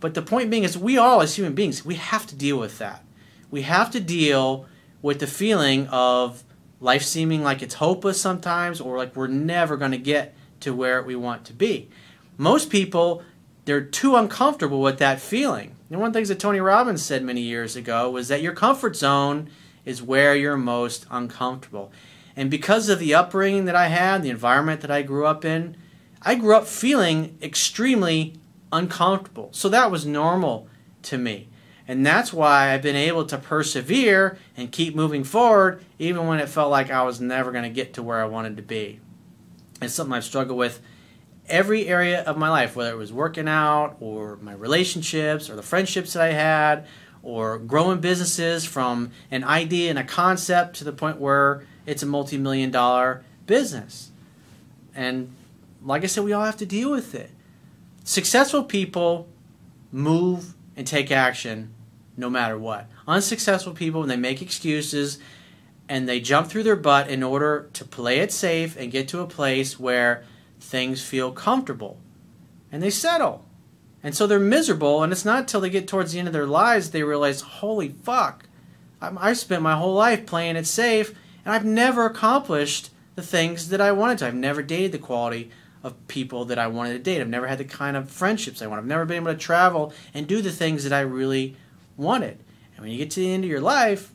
but 0.00 0.14
the 0.14 0.22
point 0.22 0.50
being 0.50 0.64
is 0.64 0.76
we 0.76 0.98
all 0.98 1.20
as 1.20 1.36
human 1.36 1.54
beings 1.54 1.84
we 1.84 1.94
have 1.94 2.26
to 2.26 2.34
deal 2.34 2.58
with 2.58 2.78
that. 2.78 3.04
We 3.50 3.62
have 3.62 3.90
to 3.92 4.00
deal 4.00 4.66
with 5.02 5.20
the 5.20 5.26
feeling 5.26 5.86
of 5.88 6.44
life 6.80 7.02
seeming 7.02 7.42
like 7.42 7.62
it's 7.62 7.74
hopeless 7.74 8.20
sometimes 8.20 8.80
or 8.80 8.96
like 8.96 9.14
we're 9.14 9.26
never 9.26 9.76
going 9.76 9.90
to 9.90 9.98
get 9.98 10.34
to 10.60 10.74
where 10.74 11.02
we 11.02 11.16
want 11.16 11.44
to 11.46 11.52
be. 11.52 11.88
Most 12.36 12.70
people 12.70 13.22
they're 13.66 13.80
too 13.80 14.16
uncomfortable 14.16 14.80
with 14.80 14.98
that 14.98 15.20
feeling. 15.20 15.76
And 15.90 16.00
one 16.00 16.08
of 16.08 16.12
the 16.12 16.18
things 16.18 16.28
that 16.28 16.40
Tony 16.40 16.60
Robbins 16.60 17.04
said 17.04 17.22
many 17.22 17.42
years 17.42 17.76
ago 17.76 18.10
was 18.10 18.28
that 18.28 18.42
your 18.42 18.52
comfort 18.52 18.96
zone 18.96 19.50
is 19.84 20.02
where 20.02 20.34
you're 20.34 20.56
most 20.56 21.06
uncomfortable. 21.10 21.92
And 22.34 22.50
because 22.50 22.88
of 22.88 22.98
the 22.98 23.14
upbringing 23.14 23.66
that 23.66 23.76
I 23.76 23.88
had, 23.88 24.22
the 24.22 24.30
environment 24.30 24.80
that 24.80 24.90
I 24.90 25.02
grew 25.02 25.26
up 25.26 25.44
in, 25.44 25.76
I 26.22 26.34
grew 26.34 26.54
up 26.54 26.66
feeling 26.66 27.38
extremely 27.42 28.39
uncomfortable. 28.72 29.50
So 29.52 29.68
that 29.68 29.90
was 29.90 30.06
normal 30.06 30.68
to 31.02 31.18
me. 31.18 31.48
And 31.88 32.06
that's 32.06 32.32
why 32.32 32.72
I've 32.72 32.82
been 32.82 32.96
able 32.96 33.24
to 33.26 33.36
persevere 33.36 34.38
and 34.56 34.70
keep 34.70 34.94
moving 34.94 35.24
forward 35.24 35.82
even 35.98 36.26
when 36.26 36.38
it 36.38 36.48
felt 36.48 36.70
like 36.70 36.90
I 36.90 37.02
was 37.02 37.20
never 37.20 37.50
going 37.50 37.64
to 37.64 37.70
get 37.70 37.94
to 37.94 38.02
where 38.02 38.20
I 38.20 38.26
wanted 38.26 38.56
to 38.58 38.62
be. 38.62 39.00
It's 39.82 39.94
something 39.94 40.14
I've 40.14 40.24
struggled 40.24 40.58
with 40.58 40.80
every 41.48 41.88
area 41.88 42.22
of 42.22 42.36
my 42.38 42.48
life, 42.48 42.76
whether 42.76 42.92
it 42.92 42.96
was 42.96 43.12
working 43.12 43.48
out 43.48 43.96
or 43.98 44.36
my 44.36 44.52
relationships 44.52 45.50
or 45.50 45.56
the 45.56 45.62
friendships 45.62 46.12
that 46.12 46.22
I 46.22 46.32
had 46.32 46.86
or 47.22 47.58
growing 47.58 48.00
businesses 48.00 48.64
from 48.64 49.10
an 49.30 49.44
idea 49.44 49.90
and 49.90 49.98
a 49.98 50.04
concept 50.04 50.76
to 50.76 50.84
the 50.84 50.92
point 50.92 51.18
where 51.18 51.66
it's 51.86 52.02
a 52.02 52.06
multi 52.06 52.38
million 52.38 52.70
dollar 52.70 53.24
business. 53.46 54.10
And 54.94 55.34
like 55.82 56.04
I 56.04 56.06
said, 56.06 56.24
we 56.24 56.32
all 56.32 56.44
have 56.44 56.56
to 56.58 56.66
deal 56.66 56.90
with 56.90 57.14
it. 57.14 57.30
Successful 58.04 58.64
people 58.64 59.28
move 59.92 60.54
and 60.76 60.86
take 60.86 61.10
action 61.10 61.74
no 62.16 62.30
matter 62.30 62.58
what. 62.58 62.88
Unsuccessful 63.06 63.72
people, 63.72 64.00
when 64.00 64.08
they 64.08 64.16
make 64.16 64.42
excuses 64.42 65.18
and 65.88 66.08
they 66.08 66.20
jump 66.20 66.48
through 66.48 66.62
their 66.62 66.76
butt 66.76 67.08
in 67.08 67.22
order 67.22 67.68
to 67.72 67.84
play 67.84 68.20
it 68.20 68.30
safe 68.30 68.76
and 68.76 68.92
get 68.92 69.08
to 69.08 69.20
a 69.20 69.26
place 69.26 69.78
where 69.80 70.24
things 70.60 71.04
feel 71.04 71.32
comfortable 71.32 71.98
and 72.70 72.82
they 72.82 72.90
settle. 72.90 73.44
And 74.02 74.14
so 74.14 74.26
they're 74.26 74.38
miserable, 74.38 75.02
and 75.02 75.12
it's 75.12 75.24
not 75.24 75.40
until 75.40 75.60
they 75.60 75.68
get 75.68 75.86
towards 75.86 76.12
the 76.12 76.18
end 76.18 76.28
of 76.28 76.32
their 76.32 76.46
lives 76.46 76.90
they 76.90 77.02
realize, 77.02 77.42
holy 77.42 77.88
fuck, 77.88 78.44
I've 79.00 79.38
spent 79.38 79.62
my 79.62 79.76
whole 79.76 79.94
life 79.94 80.24
playing 80.24 80.56
it 80.56 80.66
safe, 80.66 81.14
and 81.44 81.52
I've 81.52 81.64
never 81.64 82.06
accomplished 82.06 82.90
the 83.14 83.22
things 83.22 83.68
that 83.68 83.80
I 83.80 83.92
wanted 83.92 84.18
to. 84.18 84.26
I've 84.28 84.34
never 84.34 84.62
dated 84.62 84.92
the 84.92 84.98
quality 84.98 85.50
of 85.82 86.06
people 86.08 86.44
that 86.46 86.58
I 86.58 86.66
wanted 86.66 86.92
to 86.92 86.98
date. 86.98 87.20
I've 87.20 87.28
never 87.28 87.46
had 87.46 87.58
the 87.58 87.64
kind 87.64 87.96
of 87.96 88.10
friendships 88.10 88.60
I 88.60 88.66
want. 88.66 88.80
I've 88.80 88.86
never 88.86 89.04
been 89.04 89.16
able 89.16 89.32
to 89.32 89.38
travel 89.38 89.92
and 90.12 90.26
do 90.26 90.42
the 90.42 90.52
things 90.52 90.84
that 90.84 90.92
I 90.92 91.00
really 91.00 91.56
wanted. 91.96 92.38
And 92.74 92.84
when 92.84 92.90
you 92.90 92.98
get 92.98 93.10
to 93.12 93.20
the 93.20 93.32
end 93.32 93.44
of 93.44 93.50
your 93.50 93.60
life, 93.60 94.12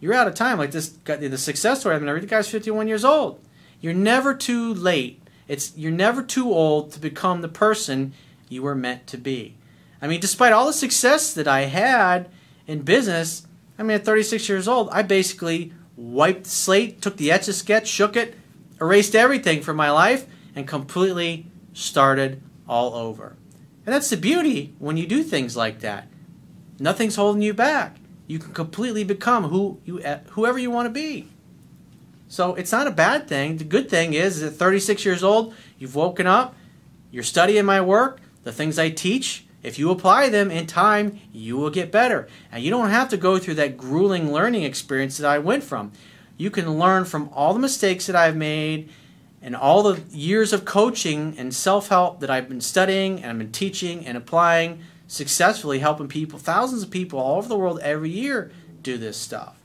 you're 0.00 0.14
out 0.14 0.28
of 0.28 0.34
time. 0.34 0.58
Like 0.58 0.70
this, 0.70 0.88
the 0.88 1.38
success 1.38 1.80
story. 1.80 1.96
I 1.96 1.98
mean, 1.98 2.08
I 2.08 2.12
read 2.12 2.22
the 2.22 2.28
guy's 2.28 2.48
51 2.48 2.88
years 2.88 3.04
old. 3.04 3.40
You're 3.80 3.94
never 3.94 4.34
too 4.34 4.74
late. 4.74 5.22
It's 5.46 5.76
you're 5.76 5.90
never 5.90 6.22
too 6.22 6.52
old 6.52 6.92
to 6.92 7.00
become 7.00 7.40
the 7.40 7.48
person 7.48 8.12
you 8.48 8.62
were 8.62 8.74
meant 8.74 9.06
to 9.08 9.16
be. 9.16 9.56
I 10.00 10.06
mean, 10.06 10.20
despite 10.20 10.52
all 10.52 10.66
the 10.66 10.72
success 10.72 11.32
that 11.34 11.48
I 11.48 11.62
had 11.62 12.28
in 12.66 12.82
business, 12.82 13.46
I 13.78 13.82
mean, 13.82 13.96
at 13.96 14.04
36 14.04 14.48
years 14.48 14.68
old, 14.68 14.88
I 14.90 15.02
basically 15.02 15.72
wiped 15.96 16.44
the 16.44 16.50
slate, 16.50 17.00
took 17.02 17.16
the 17.16 17.30
etch 17.32 17.48
a 17.48 17.52
sketch, 17.52 17.88
shook 17.88 18.16
it, 18.16 18.34
erased 18.80 19.14
everything 19.14 19.62
from 19.62 19.76
my 19.76 19.90
life, 19.90 20.26
and 20.58 20.66
completely 20.66 21.46
started 21.72 22.42
all 22.68 22.94
over. 22.94 23.36
And 23.86 23.94
that's 23.94 24.10
the 24.10 24.16
beauty 24.16 24.74
when 24.78 24.96
you 24.96 25.06
do 25.06 25.22
things 25.22 25.56
like 25.56 25.80
that. 25.80 26.08
Nothing's 26.78 27.16
holding 27.16 27.42
you 27.42 27.54
back. 27.54 27.96
You 28.26 28.38
can 28.38 28.52
completely 28.52 29.04
become 29.04 29.44
who 29.44 29.80
you 29.84 29.98
whoever 30.30 30.58
you 30.58 30.70
want 30.70 30.86
to 30.86 30.90
be. 30.90 31.28
So 32.26 32.54
it's 32.56 32.72
not 32.72 32.86
a 32.86 32.90
bad 32.90 33.26
thing. 33.26 33.56
The 33.56 33.64
good 33.64 33.88
thing 33.88 34.12
is, 34.12 34.42
is 34.42 34.52
at 34.52 34.58
36 34.58 35.04
years 35.04 35.24
old, 35.24 35.54
you've 35.78 35.94
woken 35.94 36.26
up, 36.26 36.54
you're 37.10 37.22
studying 37.22 37.64
my 37.64 37.80
work, 37.80 38.20
the 38.42 38.52
things 38.52 38.78
I 38.78 38.90
teach. 38.90 39.46
If 39.62 39.78
you 39.78 39.90
apply 39.90 40.28
them 40.28 40.50
in 40.50 40.66
time, 40.66 41.20
you 41.32 41.56
will 41.56 41.70
get 41.70 41.90
better. 41.90 42.28
And 42.52 42.62
you 42.62 42.70
don't 42.70 42.90
have 42.90 43.08
to 43.10 43.16
go 43.16 43.38
through 43.38 43.54
that 43.54 43.78
grueling 43.78 44.30
learning 44.30 44.64
experience 44.64 45.16
that 45.16 45.30
I 45.30 45.38
went 45.38 45.64
from. 45.64 45.92
You 46.36 46.50
can 46.50 46.78
learn 46.78 47.06
from 47.06 47.30
all 47.32 47.54
the 47.54 47.60
mistakes 47.60 48.06
that 48.06 48.16
I've 48.16 48.36
made 48.36 48.90
and 49.40 49.54
all 49.54 49.82
the 49.82 50.00
years 50.10 50.52
of 50.52 50.64
coaching 50.64 51.34
and 51.38 51.54
self 51.54 51.88
help 51.88 52.20
that 52.20 52.30
I've 52.30 52.48
been 52.48 52.60
studying 52.60 53.22
and 53.22 53.30
I've 53.30 53.38
been 53.38 53.52
teaching 53.52 54.06
and 54.06 54.16
applying 54.16 54.80
successfully, 55.06 55.78
helping 55.78 56.08
people, 56.08 56.38
thousands 56.38 56.82
of 56.82 56.90
people 56.90 57.18
all 57.18 57.38
over 57.38 57.48
the 57.48 57.56
world 57.56 57.80
every 57.80 58.10
year 58.10 58.50
do 58.82 58.98
this 58.98 59.16
stuff. 59.16 59.56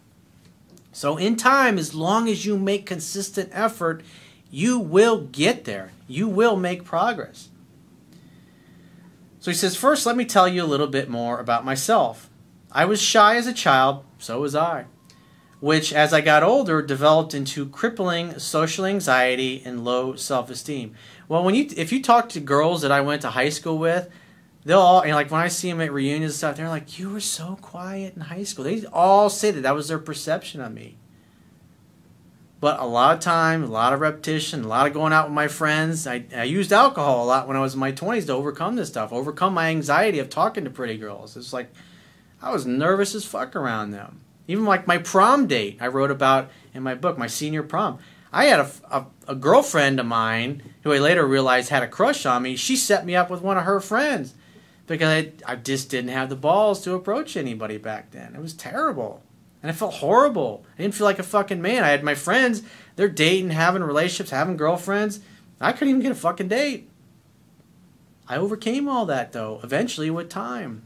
So, 0.91 1.17
in 1.17 1.35
time, 1.35 1.77
as 1.77 1.95
long 1.95 2.29
as 2.29 2.45
you 2.45 2.57
make 2.57 2.85
consistent 2.85 3.49
effort, 3.51 4.03
you 4.51 4.77
will 4.77 5.21
get 5.21 5.65
there. 5.65 5.91
You 6.07 6.27
will 6.27 6.55
make 6.55 6.83
progress. 6.83 7.49
So 9.39 9.49
he 9.51 9.57
says, 9.57 9.75
First, 9.75 10.05
let 10.05 10.15
me 10.15 10.25
tell 10.25 10.47
you 10.47 10.63
a 10.63 10.65
little 10.65 10.87
bit 10.87 11.09
more 11.09 11.39
about 11.39 11.65
myself. 11.65 12.29
I 12.71 12.85
was 12.85 13.01
shy 13.01 13.35
as 13.35 13.47
a 13.47 13.53
child, 13.53 14.05
so 14.19 14.39
was 14.39 14.55
I 14.55 14.85
which 15.63 15.93
as 15.93 16.11
I 16.11 16.19
got 16.19 16.43
older 16.43 16.81
developed 16.81 17.33
into 17.33 17.69
crippling 17.69 18.37
social 18.37 18.83
anxiety 18.83 19.61
and 19.63 19.85
low 19.85 20.13
self-esteem. 20.13 20.93
Well, 21.29 21.41
when 21.41 21.55
you 21.55 21.69
if 21.77 21.93
you 21.93 22.03
talk 22.03 22.27
to 22.29 22.41
girls 22.41 22.81
that 22.81 22.91
I 22.91 22.99
went 22.99 23.21
to 23.21 23.29
high 23.29 23.47
school 23.47 23.77
with, 23.77 24.09
they'll 24.65 24.79
all 24.81 25.07
like 25.07 25.31
when 25.31 25.39
I 25.39 25.47
see 25.47 25.69
them 25.69 25.79
at 25.79 25.93
reunions 25.93 26.33
and 26.33 26.37
stuff, 26.37 26.57
they're 26.57 26.67
like, 26.67 26.99
"You 26.99 27.11
were 27.11 27.21
so 27.21 27.57
quiet 27.61 28.13
in 28.13 28.23
high 28.23 28.43
school." 28.43 28.65
They 28.65 28.83
all 28.87 29.29
say 29.29 29.51
that 29.51 29.61
that 29.61 29.73
was 29.73 29.87
their 29.87 29.99
perception 29.99 30.59
of 30.59 30.73
me. 30.73 30.97
But 32.59 32.81
a 32.81 32.85
lot 32.85 33.15
of 33.15 33.21
time, 33.21 33.63
a 33.63 33.67
lot 33.67 33.93
of 33.93 34.01
repetition, 34.01 34.65
a 34.65 34.67
lot 34.67 34.85
of 34.85 34.91
going 34.91 35.13
out 35.13 35.27
with 35.27 35.33
my 35.33 35.47
friends. 35.47 36.05
I, 36.05 36.25
I 36.35 36.43
used 36.43 36.73
alcohol 36.73 37.23
a 37.23 37.25
lot 37.25 37.47
when 37.47 37.55
I 37.55 37.61
was 37.61 37.75
in 37.75 37.79
my 37.79 37.93
20s 37.93 38.25
to 38.25 38.33
overcome 38.33 38.75
this 38.75 38.89
stuff, 38.89 39.13
overcome 39.13 39.53
my 39.53 39.69
anxiety 39.69 40.19
of 40.19 40.29
talking 40.29 40.65
to 40.65 40.69
pretty 40.69 40.97
girls. 40.97 41.37
It's 41.37 41.53
like 41.53 41.71
I 42.41 42.51
was 42.51 42.65
nervous 42.65 43.15
as 43.15 43.23
fuck 43.23 43.55
around 43.55 43.91
them. 43.91 44.22
Even 44.47 44.65
like 44.65 44.87
my 44.87 44.97
prom 44.97 45.47
date, 45.47 45.77
I 45.79 45.87
wrote 45.87 46.11
about 46.11 46.49
in 46.73 46.83
my 46.83 46.95
book, 46.95 47.17
my 47.17 47.27
senior 47.27 47.63
prom. 47.63 47.99
I 48.31 48.45
had 48.45 48.59
a, 48.59 48.71
a, 48.89 49.05
a, 49.27 49.35
girlfriend 49.35 49.99
of 49.99 50.07
mine 50.07 50.63
who 50.83 50.91
I 50.91 50.97
later 50.97 51.25
realized 51.25 51.69
had 51.69 51.83
a 51.83 51.87
crush 51.87 52.25
on 52.25 52.41
me. 52.41 52.55
She 52.55 52.75
set 52.75 53.05
me 53.05 53.15
up 53.15 53.29
with 53.29 53.41
one 53.41 53.57
of 53.57 53.65
her 53.65 53.79
friends 53.79 54.33
because 54.87 55.07
I, 55.07 55.31
I 55.45 55.55
just 55.55 55.89
didn't 55.89 56.09
have 56.09 56.29
the 56.29 56.35
balls 56.35 56.81
to 56.81 56.95
approach 56.95 57.37
anybody 57.37 57.77
back 57.77 58.09
then. 58.11 58.33
It 58.35 58.41
was 58.41 58.53
terrible. 58.53 59.21
And 59.61 59.69
I 59.69 59.73
felt 59.73 59.95
horrible. 59.95 60.65
I 60.77 60.81
didn't 60.81 60.95
feel 60.95 61.05
like 61.05 61.19
a 61.19 61.23
fucking 61.23 61.61
man. 61.61 61.83
I 61.83 61.89
had 61.89 62.03
my 62.03 62.15
friends, 62.15 62.63
they're 62.95 63.07
dating, 63.07 63.51
having 63.51 63.83
relationships, 63.83 64.31
having 64.31 64.57
girlfriends. 64.57 65.19
I 65.61 65.71
couldn't 65.71 65.89
even 65.89 66.01
get 66.01 66.11
a 66.11 66.15
fucking 66.15 66.47
date. 66.47 66.89
I 68.27 68.37
overcame 68.37 68.89
all 68.89 69.05
that 69.05 69.31
though, 69.31 69.59
eventually 69.63 70.09
with 70.09 70.29
time. 70.29 70.81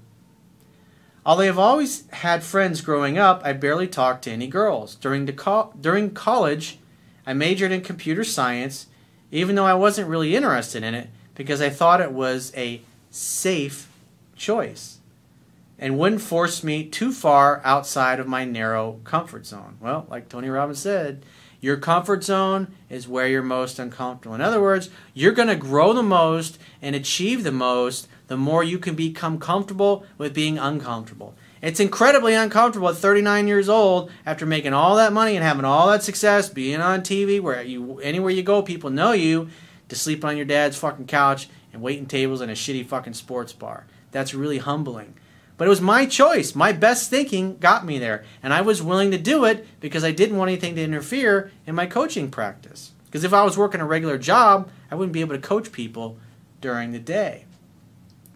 Although 1.27 1.43
I've 1.43 1.59
always 1.59 2.09
had 2.11 2.41
friends 2.41 2.79
growing 2.79 3.17
up, 3.17 3.41
I 3.43 3.51
barely 3.51 3.85
talked 3.85 4.23
to 4.23 4.31
any 4.31 4.47
girls. 4.47 4.95
During, 4.95 5.25
the 5.25 5.33
co- 5.33 5.73
during 5.79 6.11
college, 6.11 6.79
I 7.25 7.33
majored 7.33 7.73
in 7.73 7.81
computer 7.81 8.23
science, 8.23 8.87
even 9.29 9.55
though 9.55 9.65
I 9.65 9.73
wasn't 9.73 10.07
really 10.07 10.37
interested 10.37 10.83
in 10.83 10.95
it, 10.95 11.09
because 11.35 11.61
I 11.61 11.69
thought 11.69 11.99
it 11.99 12.13
was 12.13 12.53
a 12.55 12.81
safe 13.11 13.89
choice 14.37 14.99
and 15.77 15.99
wouldn't 15.99 16.21
force 16.21 16.63
me 16.63 16.85
too 16.85 17.11
far 17.11 17.61
outside 17.65 18.21
of 18.21 18.27
my 18.27 18.45
narrow 18.45 19.01
comfort 19.03 19.45
zone. 19.45 19.75
Well, 19.81 20.07
like 20.09 20.29
Tony 20.29 20.47
Robbins 20.47 20.79
said, 20.79 21.25
your 21.59 21.75
comfort 21.75 22.23
zone 22.23 22.73
is 22.89 23.05
where 23.05 23.27
you're 23.27 23.43
most 23.43 23.79
uncomfortable. 23.79 24.33
In 24.33 24.41
other 24.41 24.61
words, 24.61 24.89
you're 25.13 25.33
going 25.33 25.49
to 25.49 25.57
grow 25.57 25.91
the 25.91 26.03
most 26.03 26.57
and 26.81 26.95
achieve 26.95 27.43
the 27.43 27.51
most 27.51 28.07
the 28.27 28.37
more 28.37 28.63
you 28.63 28.77
can 28.77 28.95
become 28.95 29.39
comfortable 29.39 30.05
with 30.17 30.33
being 30.33 30.57
uncomfortable. 30.57 31.35
It's 31.61 31.79
incredibly 31.79 32.33
uncomfortable 32.33 32.89
at 32.89 32.97
39 32.97 33.47
years 33.47 33.69
old 33.69 34.11
after 34.25 34.45
making 34.45 34.73
all 34.73 34.95
that 34.97 35.13
money 35.13 35.35
and 35.35 35.43
having 35.43 35.65
all 35.65 35.87
that 35.87 36.03
success, 36.03 36.49
being 36.49 36.81
on 36.81 37.01
TV, 37.01 37.39
where 37.39 37.61
you 37.61 37.99
anywhere 37.99 38.31
you 38.31 38.43
go, 38.43 38.61
people 38.61 38.89
know 38.89 39.13
you, 39.13 39.49
to 39.89 39.95
sleep 39.95 40.23
on 40.23 40.37
your 40.37 40.45
dad's 40.45 40.77
fucking 40.77 41.07
couch 41.07 41.49
and 41.73 41.81
waiting 41.81 42.05
tables 42.05 42.41
in 42.41 42.49
a 42.49 42.53
shitty 42.53 42.85
fucking 42.85 43.13
sports 43.13 43.53
bar. 43.53 43.87
That's 44.11 44.33
really 44.33 44.59
humbling. 44.59 45.15
But 45.57 45.65
it 45.65 45.69
was 45.69 45.81
my 45.81 46.05
choice. 46.05 46.53
My 46.53 46.71
best 46.71 47.09
thinking 47.09 47.57
got 47.57 47.85
me 47.85 47.97
there. 47.97 48.23
And 48.43 48.53
I 48.53 48.61
was 48.61 48.83
willing 48.83 49.09
to 49.11 49.17
do 49.17 49.43
it 49.45 49.65
because 49.79 50.03
I 50.03 50.11
didn't 50.11 50.37
want 50.37 50.49
anything 50.49 50.75
to 50.75 50.83
interfere 50.83 51.51
in 51.65 51.73
my 51.73 51.87
coaching 51.87 52.29
practice. 52.29 52.91
Because 53.05 53.23
if 53.23 53.33
I 53.33 53.43
was 53.43 53.57
working 53.57 53.81
a 53.81 53.85
regular 53.85 54.19
job, 54.19 54.69
I 54.91 54.95
wouldn't 54.95 55.13
be 55.13 55.21
able 55.21 55.35
to 55.35 55.41
coach 55.41 55.71
people 55.71 56.19
during 56.61 56.91
the 56.91 56.99
day. 56.99 57.45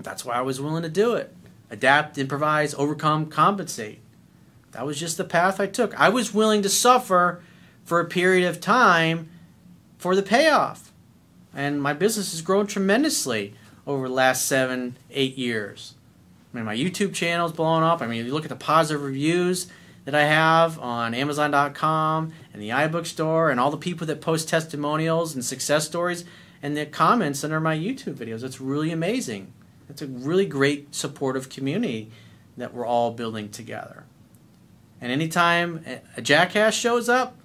That's 0.04 0.26
why 0.26 0.36
I 0.36 0.42
was 0.42 0.62
willing 0.62 0.84
to 0.84 0.90
do 0.90 1.16
it. 1.16 1.36
Adapt, 1.70 2.18
improvise, 2.18 2.74
overcome, 2.74 3.28
compensate. 3.28 4.00
That 4.72 4.86
was 4.86 5.00
just 5.00 5.18
the 5.18 5.24
path 5.24 5.60
I 5.60 5.68
took. 5.68 6.00
I 6.00 6.10
was 6.10 6.34
willing 6.34 6.62
to 6.64 6.70
suffer 6.70 7.42
for 7.84 8.00
a 8.00 8.06
period 8.06 8.48
of 8.48 8.62
time 8.62 9.30
for 9.98 10.16
the 10.16 10.24
payoff. 10.24 10.92
And 11.54 11.82
my 11.82 11.94
business 11.94 12.32
has 12.32 12.42
grown 12.42 12.68
tremendously 12.68 13.54
over 13.86 14.08
the 14.08 14.14
last 14.14 14.46
seven, 14.46 14.98
eight 15.10 15.38
years. 15.38 15.96
I 16.54 16.58
mean, 16.58 16.66
my 16.66 16.76
YouTube 16.76 17.14
channel 17.14 17.46
is 17.46 17.52
blowing 17.52 17.84
up. 17.84 18.02
I 18.02 18.08
mean, 18.08 18.26
you 18.26 18.34
look 18.34 18.44
at 18.44 18.50
the 18.50 18.56
positive 18.56 19.04
reviews 19.04 19.68
that 20.06 20.16
I 20.16 20.24
have 20.24 20.80
on 20.80 21.14
Amazon.com 21.14 22.34
and 22.54 22.62
the 22.62 22.70
iBookstore 22.70 23.52
and 23.52 23.60
all 23.60 23.72
the 23.72 23.78
people 23.78 24.08
that 24.08 24.22
post 24.22 24.50
testimonials 24.50 25.36
and 25.36 25.44
success 25.44 25.86
stories 25.86 26.26
and 26.62 26.76
the 26.76 26.86
comments 26.86 27.44
under 27.44 27.60
my 27.60 27.78
YouTube 27.78 28.16
videos. 28.16 28.44
It's 28.44 28.62
really 28.62 28.92
amazing. 28.92 29.54
It's 29.92 30.02
a 30.02 30.08
really 30.08 30.46
great 30.46 30.96
supportive 30.96 31.50
community 31.50 32.12
that 32.56 32.74
we're 32.74 32.86
all 32.86 33.12
building 33.12 33.50
together. 33.50 34.06
And 35.02 35.12
anytime 35.12 35.84
a 36.16 36.22
jackass 36.22 36.74
shows 36.74 37.10
up, 37.10 37.38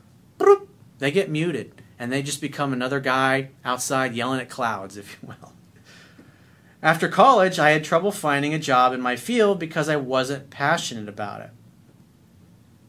they 0.98 1.10
get 1.10 1.28
muted 1.28 1.82
and 1.98 2.12
they 2.12 2.22
just 2.22 2.40
become 2.40 2.72
another 2.72 3.00
guy 3.00 3.50
outside 3.64 4.14
yelling 4.14 4.40
at 4.40 4.48
clouds, 4.48 4.96
if 4.96 5.18
you 5.20 5.28
will. 5.28 5.52
After 6.82 7.08
college, 7.08 7.58
I 7.58 7.70
had 7.70 7.82
trouble 7.82 8.12
finding 8.12 8.54
a 8.54 8.60
job 8.60 8.92
in 8.92 9.00
my 9.00 9.16
field 9.16 9.58
because 9.58 9.88
I 9.88 9.96
wasn't 9.96 10.50
passionate 10.50 11.08
about 11.08 11.40
it. 11.40 11.50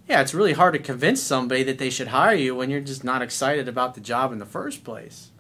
Yeah, 0.08 0.22
it's 0.22 0.36
really 0.36 0.54
hard 0.54 0.74
to 0.74 0.80
convince 0.80 1.24
somebody 1.24 1.64
that 1.64 1.80
they 1.80 1.90
should 1.90 2.10
hire 2.10 2.36
you 2.36 2.56
when 2.56 2.70
you're 2.70 2.80
just 2.80 3.04
not 3.04 3.24
excited 3.24 3.68
about 3.68 3.96
the 3.96 4.02
job 4.02 4.32
in 4.32 4.38
the 4.38 4.46
first 4.46 4.84
place. 4.84 5.32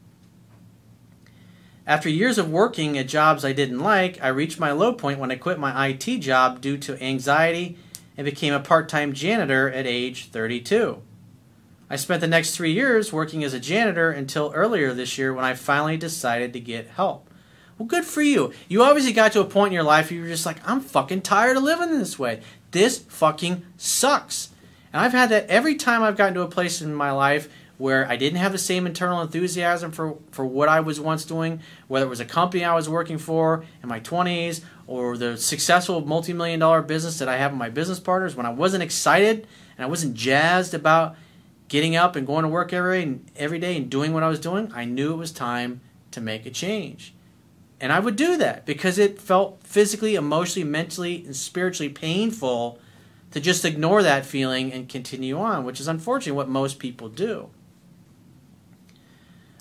After 1.87 2.09
years 2.09 2.37
of 2.37 2.51
working 2.51 2.97
at 2.97 3.07
jobs 3.07 3.45
I 3.45 3.53
didn't 3.53 3.79
like, 3.79 4.21
I 4.21 4.27
reached 4.27 4.59
my 4.59 4.73
low 4.73 4.91
point 4.91 5.19
when 5.19 5.31
I 5.31 5.35
quit 5.35 5.57
my 5.57 5.87
IT 5.87 6.19
job 6.19 6.59
due 6.59 6.77
to 6.79 7.01
anxiety 7.01 7.77
and 8.17 8.25
became 8.25 8.53
a 8.53 8.59
part 8.59 8.89
time 8.89 9.13
janitor 9.13 9.71
at 9.71 9.87
age 9.87 10.29
32. 10.29 11.01
I 11.89 11.95
spent 11.95 12.19
the 12.19 12.27
next 12.27 12.57
three 12.57 12.73
years 12.73 13.13
working 13.13 13.41
as 13.45 13.53
a 13.53 13.59
janitor 13.59 14.11
until 14.11 14.51
earlier 14.53 14.93
this 14.93 15.17
year 15.17 15.33
when 15.33 15.45
I 15.45 15.53
finally 15.53 15.95
decided 15.95 16.51
to 16.51 16.59
get 16.59 16.87
help. 16.87 17.29
Well, 17.77 17.87
good 17.87 18.03
for 18.03 18.21
you. 18.21 18.51
You 18.67 18.83
obviously 18.83 19.13
got 19.13 19.31
to 19.31 19.39
a 19.39 19.45
point 19.45 19.67
in 19.67 19.75
your 19.75 19.83
life 19.83 20.09
where 20.09 20.17
you 20.17 20.23
were 20.23 20.29
just 20.29 20.45
like, 20.45 20.67
I'm 20.67 20.81
fucking 20.81 21.21
tired 21.21 21.55
of 21.55 21.63
living 21.63 21.97
this 21.97 22.19
way. 22.19 22.41
This 22.71 22.97
fucking 22.97 23.65
sucks. 23.77 24.49
And 24.91 25.01
I've 25.01 25.13
had 25.13 25.29
that 25.29 25.47
every 25.47 25.75
time 25.75 26.03
I've 26.03 26.17
gotten 26.17 26.33
to 26.33 26.41
a 26.41 26.49
place 26.49 26.81
in 26.81 26.93
my 26.93 27.11
life 27.11 27.47
where 27.77 28.07
I 28.09 28.15
didn't 28.15 28.39
have 28.39 28.51
the 28.51 28.57
same 28.57 28.87
internal 28.87 29.21
enthusiasm 29.21 29.91
for, 29.91 30.17
for 30.31 30.45
what 30.45 30.67
I 30.67 30.79
was 30.79 30.99
once 30.99 31.25
doing, 31.25 31.61
whether 31.87 32.05
it 32.05 32.09
was 32.09 32.19
a 32.19 32.25
company 32.25 32.63
I 32.63 32.73
was 32.73 32.89
working 32.89 33.17
for 33.17 33.63
in 33.83 33.89
my 33.89 33.99
20s 33.99 34.61
or 34.87 35.15
the 35.17 35.37
successful 35.37 36.01
multi 36.01 36.33
million 36.33 36.59
dollar 36.59 36.81
business 36.81 37.19
that 37.19 37.29
I 37.29 37.37
have 37.37 37.51
with 37.51 37.59
my 37.59 37.69
business 37.69 37.99
partners, 37.99 38.35
when 38.35 38.45
I 38.45 38.51
wasn't 38.51 38.83
excited 38.83 39.47
and 39.77 39.85
I 39.85 39.87
wasn't 39.87 40.15
jazzed 40.15 40.73
about 40.73 41.15
getting 41.67 41.95
up 41.95 42.15
and 42.15 42.25
going 42.25 42.43
to 42.43 42.49
work 42.49 42.73
every 42.73 43.19
every 43.35 43.59
day 43.59 43.77
and 43.77 43.89
doing 43.89 44.13
what 44.13 44.23
I 44.23 44.29
was 44.29 44.39
doing, 44.39 44.71
I 44.73 44.85
knew 44.85 45.13
it 45.13 45.17
was 45.17 45.31
time 45.31 45.81
to 46.11 46.21
make 46.21 46.45
a 46.45 46.49
change. 46.49 47.13
And 47.79 47.93
I 47.93 47.99
would 47.99 48.15
do 48.15 48.37
that 48.37 48.65
because 48.65 48.97
it 48.97 49.21
felt 49.21 49.61
physically, 49.63 50.15
emotionally, 50.15 50.67
mentally, 50.67 51.23
and 51.25 51.35
spiritually 51.35 51.89
painful 51.89 52.79
to 53.31 53.39
just 53.39 53.65
ignore 53.65 54.01
that 54.01 54.25
feeling 54.25 54.73
and 54.73 54.89
continue 54.89 55.37
on, 55.37 55.63
which 55.63 55.79
is 55.79 55.87
unfortunately 55.87 56.31
what 56.31 56.49
most 56.49 56.79
people 56.79 57.07
do. 57.07 57.49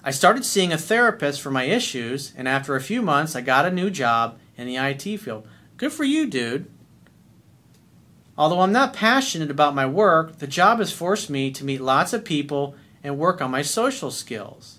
I 0.07 0.13
started 0.13 0.45
seeing 0.45 0.73
a 0.73 0.79
therapist 0.79 1.41
for 1.41 1.51
my 1.51 1.65
issues, 1.65 2.33
and 2.37 2.47
after 2.47 2.77
a 2.77 2.81
few 2.81 3.03
months, 3.03 3.35
I 3.35 3.41
got 3.41 3.67
a 3.67 3.73
new 3.73 3.91
job 3.91 4.39
in 4.57 4.69
the 4.69 4.77
IT 4.77 5.03
field. 5.19 5.49
Good 5.79 5.93
for 5.93 6.05
you, 6.05 6.29
dude. 6.29 6.71
Although 8.39 8.61
I'm 8.61 8.71
not 8.71 8.95
passionate 8.95 9.51
about 9.51 9.75
my 9.75 9.85
work, 9.85 10.39
the 10.39 10.47
job 10.47 10.79
has 10.79 10.93
forced 10.93 11.29
me 11.29 11.51
to 11.51 11.65
meet 11.65 11.81
lots 11.81 12.13
of 12.13 12.25
people 12.25 12.77
and 13.03 13.19
work 13.19 13.43
on 13.43 13.51
my 13.51 13.63
social 13.63 14.13
skills. 14.13 14.79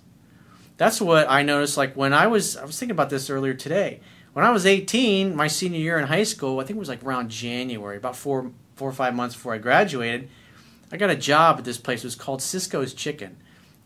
That's 0.77 1.01
what 1.01 1.29
I 1.29 1.41
noticed 1.43 1.75
like 1.75 1.97
when 1.97 2.13
I 2.13 2.27
was 2.27 2.55
I 2.55 2.63
was 2.63 2.79
thinking 2.79 2.95
about 2.95 3.09
this 3.09 3.29
earlier 3.29 3.53
today. 3.53 3.99
When 4.31 4.45
I 4.45 4.51
was 4.51 4.65
18, 4.65 5.35
my 5.35 5.47
senior 5.47 5.79
year 5.79 5.99
in 5.99 6.07
high 6.07 6.23
school, 6.23 6.61
I 6.61 6.63
think 6.63 6.77
it 6.77 6.79
was 6.79 6.87
like 6.87 7.03
around 7.03 7.31
January, 7.31 7.97
about 7.97 8.15
4 8.15 8.51
4 8.75 8.89
or 8.89 8.93
5 8.93 9.13
months 9.13 9.35
before 9.35 9.55
I 9.55 9.57
graduated, 9.57 10.29
I 10.89 10.95
got 10.95 11.09
a 11.09 11.17
job 11.17 11.57
at 11.57 11.65
this 11.65 11.77
place. 11.77 12.05
It 12.05 12.07
was 12.07 12.15
called 12.15 12.41
Cisco's 12.41 12.93
Chicken 12.93 13.35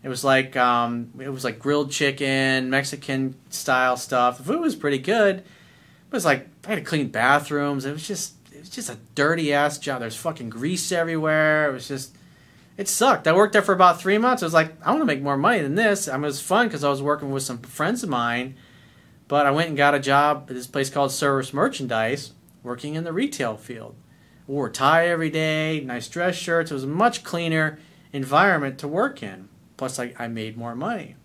it 0.03 0.09
was 0.09 0.23
like 0.23 0.55
um, 0.57 1.11
it 1.19 1.29
was 1.29 1.43
like 1.43 1.59
grilled 1.59 1.91
chicken, 1.91 2.69
Mexican 2.69 3.35
style 3.49 3.97
stuff. 3.97 4.37
The 4.37 4.43
food 4.43 4.61
was 4.61 4.75
pretty 4.75 4.97
good. 4.97 5.37
It 5.37 5.45
was 6.11 6.25
like 6.25 6.47
I 6.65 6.69
had 6.69 6.75
to 6.75 6.81
clean 6.81 7.09
bathrooms. 7.09 7.85
It 7.85 7.91
was 7.91 8.07
just 8.07 8.33
it 8.51 8.59
was 8.59 8.69
just 8.69 8.89
a 8.89 8.97
dirty 9.15 9.53
ass 9.53 9.77
job. 9.77 10.01
There's 10.01 10.15
fucking 10.15 10.49
grease 10.49 10.91
everywhere. 10.91 11.69
It 11.69 11.73
was 11.73 11.87
just 11.87 12.15
it 12.77 12.87
sucked. 12.87 13.27
I 13.27 13.33
worked 13.33 13.53
there 13.53 13.61
for 13.61 13.73
about 13.73 14.01
three 14.01 14.17
months. 14.17 14.41
I 14.41 14.45
was 14.47 14.53
like, 14.53 14.73
I 14.83 14.89
want 14.89 15.01
to 15.01 15.05
make 15.05 15.21
more 15.21 15.37
money 15.37 15.61
than 15.61 15.75
this. 15.75 16.07
I 16.07 16.13
mean, 16.13 16.23
it 16.23 16.27
was 16.27 16.41
fun 16.41 16.67
because 16.67 16.83
I 16.83 16.89
was 16.89 17.01
working 17.01 17.31
with 17.31 17.43
some 17.43 17.59
friends 17.59 18.01
of 18.01 18.09
mine. 18.09 18.55
But 19.27 19.45
I 19.45 19.51
went 19.51 19.69
and 19.69 19.77
got 19.77 19.93
a 19.93 19.99
job 19.99 20.47
at 20.49 20.55
this 20.55 20.67
place 20.67 20.89
called 20.89 21.11
Service 21.11 21.53
Merchandise, 21.53 22.33
working 22.63 22.95
in 22.95 23.03
the 23.03 23.13
retail 23.13 23.55
field. 23.55 23.95
Wore 24.47 24.67
a 24.67 24.71
tie 24.71 25.07
every 25.07 25.29
day, 25.29 25.81
nice 25.85 26.09
dress 26.09 26.35
shirts. 26.35 26.71
It 26.71 26.73
was 26.73 26.83
a 26.83 26.87
much 26.87 27.23
cleaner 27.23 27.79
environment 28.11 28.77
to 28.79 28.87
work 28.87 29.23
in. 29.23 29.47
Plus, 29.81 29.97
I, 29.97 30.13
I 30.19 30.27
made 30.27 30.57
more 30.57 30.75
money. 30.75 31.15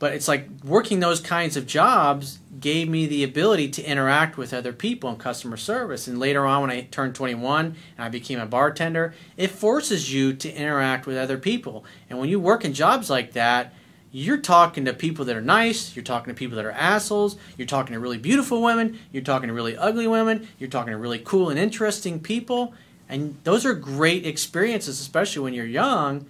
But 0.00 0.12
it's 0.12 0.26
like 0.26 0.48
working 0.64 0.98
those 0.98 1.20
kinds 1.20 1.56
of 1.56 1.68
jobs 1.68 2.40
gave 2.58 2.88
me 2.88 3.06
the 3.06 3.22
ability 3.22 3.68
to 3.68 3.82
interact 3.84 4.36
with 4.36 4.52
other 4.52 4.72
people 4.72 5.08
in 5.10 5.18
customer 5.18 5.56
service. 5.56 6.08
And 6.08 6.18
later 6.18 6.44
on, 6.44 6.62
when 6.62 6.70
I 6.70 6.80
turned 6.80 7.14
21 7.14 7.66
and 7.66 7.76
I 7.96 8.08
became 8.08 8.40
a 8.40 8.46
bartender, 8.46 9.14
it 9.36 9.52
forces 9.52 10.12
you 10.12 10.32
to 10.32 10.52
interact 10.52 11.06
with 11.06 11.16
other 11.16 11.38
people. 11.38 11.84
And 12.10 12.18
when 12.18 12.28
you 12.28 12.40
work 12.40 12.64
in 12.64 12.74
jobs 12.74 13.08
like 13.08 13.34
that, 13.34 13.72
you're 14.10 14.38
talking 14.38 14.84
to 14.86 14.92
people 14.92 15.24
that 15.26 15.36
are 15.36 15.40
nice, 15.40 15.94
you're 15.94 16.02
talking 16.02 16.34
to 16.34 16.36
people 16.36 16.56
that 16.56 16.64
are 16.64 16.72
assholes, 16.72 17.36
you're 17.56 17.68
talking 17.68 17.94
to 17.94 18.00
really 18.00 18.18
beautiful 18.18 18.62
women, 18.62 18.98
you're 19.12 19.22
talking 19.22 19.46
to 19.46 19.54
really 19.54 19.76
ugly 19.76 20.08
women, 20.08 20.48
you're 20.58 20.68
talking 20.68 20.90
to 20.90 20.98
really 20.98 21.20
cool 21.20 21.50
and 21.50 21.58
interesting 21.60 22.18
people. 22.18 22.74
And 23.12 23.36
those 23.44 23.66
are 23.66 23.74
great 23.74 24.24
experiences, 24.24 24.98
especially 24.98 25.42
when 25.42 25.52
you're 25.52 25.66
young, 25.66 26.24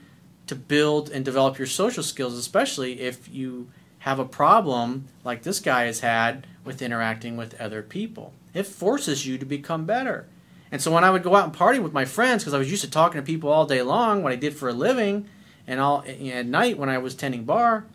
to 0.48 0.56
build 0.56 1.10
and 1.10 1.24
develop 1.24 1.56
your 1.56 1.68
social 1.68 2.02
skills, 2.02 2.36
especially 2.36 3.00
if 3.00 3.32
you 3.32 3.68
have 4.00 4.18
a 4.18 4.24
problem 4.24 5.06
like 5.22 5.44
this 5.44 5.60
guy 5.60 5.84
has 5.84 6.00
had 6.00 6.44
with 6.64 6.82
interacting 6.82 7.36
with 7.36 7.58
other 7.60 7.84
people. 7.84 8.32
It 8.52 8.66
forces 8.66 9.24
you 9.24 9.38
to 9.38 9.46
become 9.46 9.84
better. 9.84 10.26
And 10.72 10.82
so 10.82 10.90
when 10.90 11.04
I 11.04 11.10
would 11.10 11.22
go 11.22 11.36
out 11.36 11.44
and 11.44 11.52
party 11.52 11.78
with 11.78 11.92
my 11.92 12.04
friends, 12.04 12.42
because 12.42 12.52
I 12.52 12.58
was 12.58 12.68
used 12.68 12.82
to 12.82 12.90
talking 12.90 13.20
to 13.20 13.24
people 13.24 13.48
all 13.48 13.64
day 13.64 13.82
long, 13.82 14.24
what 14.24 14.32
I 14.32 14.36
did 14.36 14.56
for 14.56 14.68
a 14.68 14.72
living, 14.72 15.28
and 15.68 15.78
all 15.78 16.04
at 16.04 16.46
night 16.46 16.78
when 16.78 16.88
I 16.88 16.98
was 16.98 17.14
tending 17.14 17.44
bar, 17.44 17.86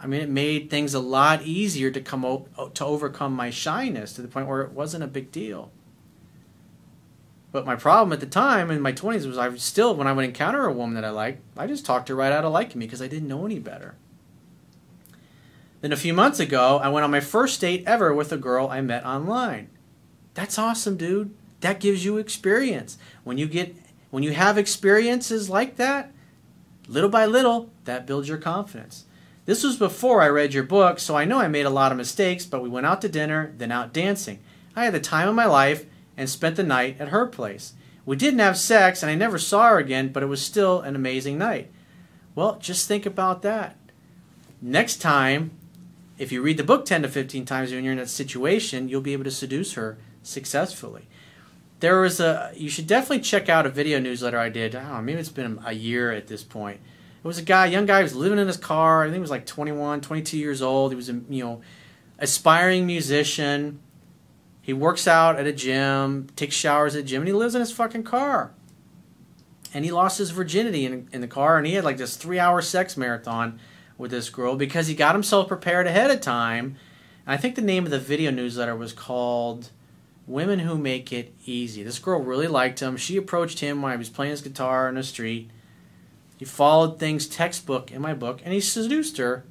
I 0.00 0.06
mean, 0.06 0.22
it 0.22 0.30
made 0.30 0.70
things 0.70 0.94
a 0.94 1.00
lot 1.00 1.42
easier 1.42 1.90
to 1.90 2.00
come 2.00 2.24
o- 2.24 2.48
to 2.72 2.86
overcome 2.86 3.34
my 3.34 3.50
shyness 3.50 4.14
to 4.14 4.22
the 4.22 4.28
point 4.28 4.48
where 4.48 4.62
it 4.62 4.72
wasn't 4.72 5.04
a 5.04 5.08
big 5.08 5.30
deal. 5.30 5.72
But 7.56 7.64
my 7.64 7.74
problem 7.74 8.12
at 8.12 8.20
the 8.20 8.26
time 8.26 8.70
in 8.70 8.82
my 8.82 8.92
20s 8.92 9.26
was 9.26 9.38
I 9.38 9.54
still, 9.54 9.96
when 9.96 10.06
I 10.06 10.12
would 10.12 10.26
encounter 10.26 10.66
a 10.66 10.72
woman 10.74 10.94
that 10.94 11.06
I 11.06 11.08
liked, 11.08 11.40
I 11.56 11.66
just 11.66 11.86
talked 11.86 12.10
her 12.10 12.14
right 12.14 12.30
out 12.30 12.44
of 12.44 12.52
liking 12.52 12.78
me 12.78 12.84
because 12.84 13.00
I 13.00 13.08
didn't 13.08 13.28
know 13.28 13.46
any 13.46 13.58
better. 13.58 13.94
Then 15.80 15.90
a 15.90 15.96
few 15.96 16.12
months 16.12 16.38
ago, 16.38 16.78
I 16.82 16.90
went 16.90 17.04
on 17.04 17.10
my 17.10 17.20
first 17.20 17.58
date 17.58 17.82
ever 17.86 18.12
with 18.12 18.30
a 18.30 18.36
girl 18.36 18.68
I 18.68 18.82
met 18.82 19.06
online. 19.06 19.70
That's 20.34 20.58
awesome, 20.58 20.98
dude. 20.98 21.34
That 21.60 21.80
gives 21.80 22.04
you 22.04 22.18
experience. 22.18 22.98
When 23.24 23.38
you 23.38 23.46
get 23.46 23.74
when 24.10 24.22
you 24.22 24.32
have 24.32 24.58
experiences 24.58 25.48
like 25.48 25.76
that, 25.76 26.12
little 26.88 27.08
by 27.08 27.24
little, 27.24 27.70
that 27.86 28.06
builds 28.06 28.28
your 28.28 28.36
confidence. 28.36 29.06
This 29.46 29.64
was 29.64 29.78
before 29.78 30.20
I 30.20 30.28
read 30.28 30.52
your 30.52 30.62
book, 30.62 30.98
so 30.98 31.16
I 31.16 31.24
know 31.24 31.38
I 31.38 31.48
made 31.48 31.64
a 31.64 31.70
lot 31.70 31.90
of 31.90 31.96
mistakes, 31.96 32.44
but 32.44 32.62
we 32.62 32.68
went 32.68 32.84
out 32.84 33.00
to 33.00 33.08
dinner, 33.08 33.54
then 33.56 33.72
out 33.72 33.94
dancing. 33.94 34.40
I 34.76 34.84
had 34.84 34.92
the 34.92 35.00
time 35.00 35.26
of 35.26 35.34
my 35.34 35.46
life 35.46 35.86
and 36.16 36.28
spent 36.28 36.56
the 36.56 36.62
night 36.62 36.96
at 37.00 37.08
her 37.08 37.26
place. 37.26 37.74
We 38.04 38.16
didn't 38.16 38.38
have 38.40 38.56
sex, 38.56 39.02
and 39.02 39.10
I 39.10 39.16
never 39.16 39.38
saw 39.38 39.70
her 39.70 39.78
again, 39.78 40.12
but 40.12 40.22
it 40.22 40.26
was 40.26 40.40
still 40.40 40.80
an 40.80 40.94
amazing 40.94 41.38
night. 41.38 41.70
Well, 42.34 42.58
just 42.60 42.86
think 42.86 43.04
about 43.04 43.42
that. 43.42 43.76
Next 44.62 44.96
time, 44.98 45.50
if 46.18 46.32
you 46.32 46.40
read 46.40 46.56
the 46.56 46.64
book 46.64 46.84
10 46.84 47.02
to 47.02 47.08
15 47.08 47.44
times 47.44 47.72
when 47.72 47.82
you're 47.82 47.92
in 47.92 47.98
that 47.98 48.08
situation, 48.08 48.88
you'll 48.88 49.00
be 49.00 49.12
able 49.12 49.24
to 49.24 49.30
seduce 49.30 49.74
her 49.74 49.98
successfully. 50.22 51.08
There 51.80 52.00
was 52.00 52.20
a, 52.20 52.52
you 52.56 52.70
should 52.70 52.86
definitely 52.86 53.20
check 53.20 53.48
out 53.48 53.66
a 53.66 53.70
video 53.70 53.98
newsletter 53.98 54.38
I 54.38 54.48
did. 54.48 54.74
I 54.74 54.82
don't 54.82 54.92
know, 54.92 55.02
maybe 55.02 55.20
it's 55.20 55.28
been 55.28 55.60
a 55.64 55.72
year 55.72 56.12
at 56.12 56.26
this 56.26 56.42
point. 56.42 56.80
It 57.22 57.26
was 57.26 57.38
a 57.38 57.42
guy, 57.42 57.66
young 57.66 57.86
guy, 57.86 57.98
who 57.98 58.04
was 58.04 58.14
living 58.14 58.38
in 58.38 58.46
his 58.46 58.56
car. 58.56 59.02
I 59.02 59.06
think 59.06 59.16
he 59.16 59.20
was 59.20 59.30
like 59.30 59.46
21, 59.46 60.00
22 60.00 60.38
years 60.38 60.62
old. 60.62 60.92
He 60.92 60.96
was 60.96 61.08
a, 61.08 61.20
you 61.28 61.44
know, 61.44 61.60
aspiring 62.18 62.86
musician 62.86 63.80
he 64.66 64.72
works 64.72 65.06
out 65.06 65.38
at 65.38 65.46
a 65.46 65.52
gym, 65.52 66.26
takes 66.34 66.56
showers 66.56 66.96
at 66.96 67.02
a 67.02 67.04
gym, 67.04 67.22
and 67.22 67.28
he 67.28 67.32
lives 67.32 67.54
in 67.54 67.60
his 67.60 67.70
fucking 67.70 68.02
car. 68.02 68.52
And 69.72 69.84
he 69.84 69.92
lost 69.92 70.18
his 70.18 70.32
virginity 70.32 70.84
in, 70.84 71.08
in 71.12 71.20
the 71.20 71.28
car, 71.28 71.56
and 71.56 71.64
he 71.64 71.74
had 71.74 71.84
like 71.84 71.98
this 71.98 72.16
three 72.16 72.40
hour 72.40 72.60
sex 72.60 72.96
marathon 72.96 73.60
with 73.96 74.10
this 74.10 74.28
girl 74.28 74.56
because 74.56 74.88
he 74.88 74.96
got 74.96 75.14
himself 75.14 75.46
prepared 75.46 75.86
ahead 75.86 76.10
of 76.10 76.20
time. 76.20 76.74
And 77.24 77.34
I 77.34 77.36
think 77.36 77.54
the 77.54 77.62
name 77.62 77.84
of 77.84 77.92
the 77.92 78.00
video 78.00 78.32
newsletter 78.32 78.74
was 78.74 78.92
called 78.92 79.70
Women 80.26 80.58
Who 80.58 80.76
Make 80.76 81.12
It 81.12 81.32
Easy. 81.44 81.84
This 81.84 82.00
girl 82.00 82.20
really 82.20 82.48
liked 82.48 82.80
him. 82.80 82.96
She 82.96 83.16
approached 83.16 83.60
him 83.60 83.82
while 83.82 83.92
he 83.92 83.98
was 83.98 84.10
playing 84.10 84.32
his 84.32 84.42
guitar 84.42 84.88
in 84.88 84.96
the 84.96 85.04
street. 85.04 85.48
He 86.38 86.44
followed 86.44 86.98
things 86.98 87.28
textbook 87.28 87.92
in 87.92 88.02
my 88.02 88.14
book, 88.14 88.40
and 88.42 88.52
he 88.52 88.60
seduced 88.60 89.18
her 89.18 89.44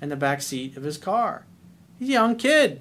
in 0.00 0.08
the 0.08 0.16
back 0.16 0.40
seat 0.40 0.78
of 0.78 0.82
his 0.82 0.96
car. 0.96 1.44
He's 1.98 2.08
a 2.08 2.12
young 2.12 2.36
kid. 2.36 2.80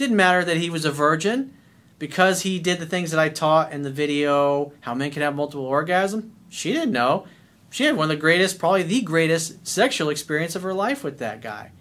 Didn't 0.00 0.16
matter 0.16 0.42
that 0.46 0.56
he 0.56 0.70
was 0.70 0.86
a 0.86 0.90
virgin 0.90 1.52
because 1.98 2.40
he 2.40 2.58
did 2.58 2.78
the 2.78 2.86
things 2.86 3.10
that 3.10 3.20
I 3.20 3.28
taught 3.28 3.70
in 3.70 3.82
the 3.82 3.90
video, 3.90 4.72
how 4.80 4.94
men 4.94 5.10
can 5.10 5.20
have 5.20 5.36
multiple 5.36 5.68
orgasms. 5.68 6.26
She 6.48 6.72
didn't 6.72 6.92
know. 6.92 7.26
She 7.68 7.84
had 7.84 7.98
one 7.98 8.04
of 8.04 8.08
the 8.08 8.16
greatest, 8.16 8.58
probably 8.58 8.82
the 8.82 9.02
greatest 9.02 9.68
sexual 9.68 10.08
experience 10.08 10.56
of 10.56 10.62
her 10.62 10.72
life 10.72 11.04
with 11.04 11.18
that 11.18 11.42
guy. 11.42 11.72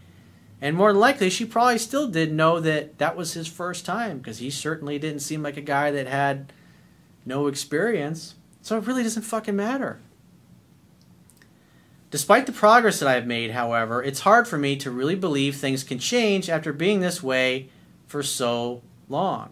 And 0.59 0.75
more 0.75 0.91
than 0.91 0.99
likely, 0.99 1.29
she 1.29 1.45
probably 1.45 1.77
still 1.77 2.09
didn't 2.09 2.35
know 2.35 2.59
that 2.59 2.97
that 2.97 3.15
was 3.15 3.35
his 3.35 3.47
first 3.47 3.85
time 3.85 4.17
because 4.17 4.39
he 4.39 4.49
certainly 4.49 4.99
didn't 4.99 5.21
seem 5.21 5.41
like 5.41 5.55
a 5.55 5.61
guy 5.61 5.89
that 5.89 6.07
had 6.07 6.51
no 7.25 7.47
experience. 7.47 8.35
So 8.61 8.77
it 8.77 8.85
really 8.85 9.03
doesn't 9.03 9.21
fucking 9.21 9.55
matter. 9.55 10.01
Despite 12.11 12.47
the 12.47 12.51
progress 12.51 12.99
that 12.99 13.07
I 13.07 13.13
have 13.13 13.25
made, 13.25 13.51
however, 13.51 14.03
it's 14.03 14.19
hard 14.19 14.45
for 14.45 14.57
me 14.57 14.75
to 14.75 14.91
really 14.91 15.15
believe 15.15 15.55
things 15.55 15.85
can 15.85 15.99
change 15.99 16.49
after 16.49 16.73
being 16.73 16.99
this 16.99 17.23
way 17.23 17.69
for 18.09 18.23
so 18.23 18.81
long. 19.07 19.51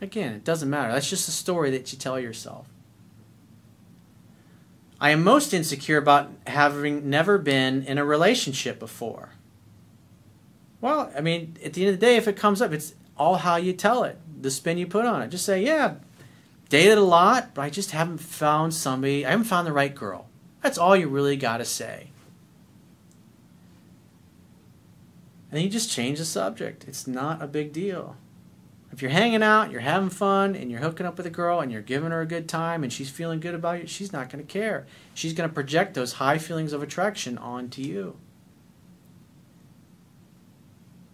Again, 0.00 0.32
it 0.32 0.44
doesn't 0.44 0.70
matter. 0.70 0.92
That's 0.92 1.10
just 1.10 1.28
a 1.28 1.32
story 1.32 1.70
that 1.72 1.92
you 1.92 1.98
tell 1.98 2.18
yourself. 2.18 2.68
I 5.00 5.10
am 5.10 5.22
most 5.24 5.52
insecure 5.52 5.98
about 5.98 6.30
having 6.46 7.10
never 7.10 7.36
been 7.36 7.82
in 7.82 7.98
a 7.98 8.04
relationship 8.04 8.78
before. 8.78 9.30
Well, 10.80 11.12
I 11.16 11.20
mean, 11.20 11.56
at 11.64 11.72
the 11.72 11.82
end 11.84 11.94
of 11.94 12.00
the 12.00 12.06
day, 12.06 12.16
if 12.16 12.28
it 12.28 12.36
comes 12.36 12.62
up, 12.62 12.72
it's 12.72 12.94
all 13.16 13.36
how 13.36 13.56
you 13.56 13.72
tell 13.72 14.04
it, 14.04 14.18
the 14.40 14.50
spin 14.50 14.78
you 14.78 14.86
put 14.86 15.04
on 15.04 15.20
it. 15.22 15.28
Just 15.28 15.44
say, 15.44 15.62
yeah, 15.62 15.96
dated 16.68 16.98
a 16.98 17.02
lot, 17.02 17.52
but 17.54 17.62
I 17.62 17.70
just 17.70 17.90
haven't 17.90 18.18
found 18.18 18.72
somebody, 18.72 19.26
I 19.26 19.30
haven't 19.30 19.46
found 19.46 19.66
the 19.66 19.72
right 19.72 19.94
girl. 19.94 20.28
That's 20.62 20.78
all 20.78 20.96
you 20.96 21.08
really 21.08 21.36
got 21.36 21.58
to 21.58 21.64
say. 21.64 22.10
And 25.54 25.60
then 25.60 25.66
you 25.66 25.70
just 25.70 25.88
change 25.88 26.18
the 26.18 26.24
subject. 26.24 26.84
It's 26.88 27.06
not 27.06 27.40
a 27.40 27.46
big 27.46 27.72
deal. 27.72 28.16
If 28.90 29.00
you're 29.00 29.12
hanging 29.12 29.44
out, 29.44 29.70
you're 29.70 29.82
having 29.82 30.10
fun, 30.10 30.56
and 30.56 30.68
you're 30.68 30.80
hooking 30.80 31.06
up 31.06 31.16
with 31.16 31.26
a 31.26 31.30
girl 31.30 31.60
and 31.60 31.70
you're 31.70 31.80
giving 31.80 32.10
her 32.10 32.22
a 32.22 32.26
good 32.26 32.48
time 32.48 32.82
and 32.82 32.92
she's 32.92 33.08
feeling 33.08 33.38
good 33.38 33.54
about 33.54 33.80
you, 33.80 33.86
she's 33.86 34.12
not 34.12 34.30
going 34.30 34.44
to 34.44 34.52
care. 34.52 34.84
She's 35.14 35.32
going 35.32 35.48
to 35.48 35.54
project 35.54 35.94
those 35.94 36.14
high 36.14 36.38
feelings 36.38 36.72
of 36.72 36.82
attraction 36.82 37.38
onto 37.38 37.82
you. 37.82 38.16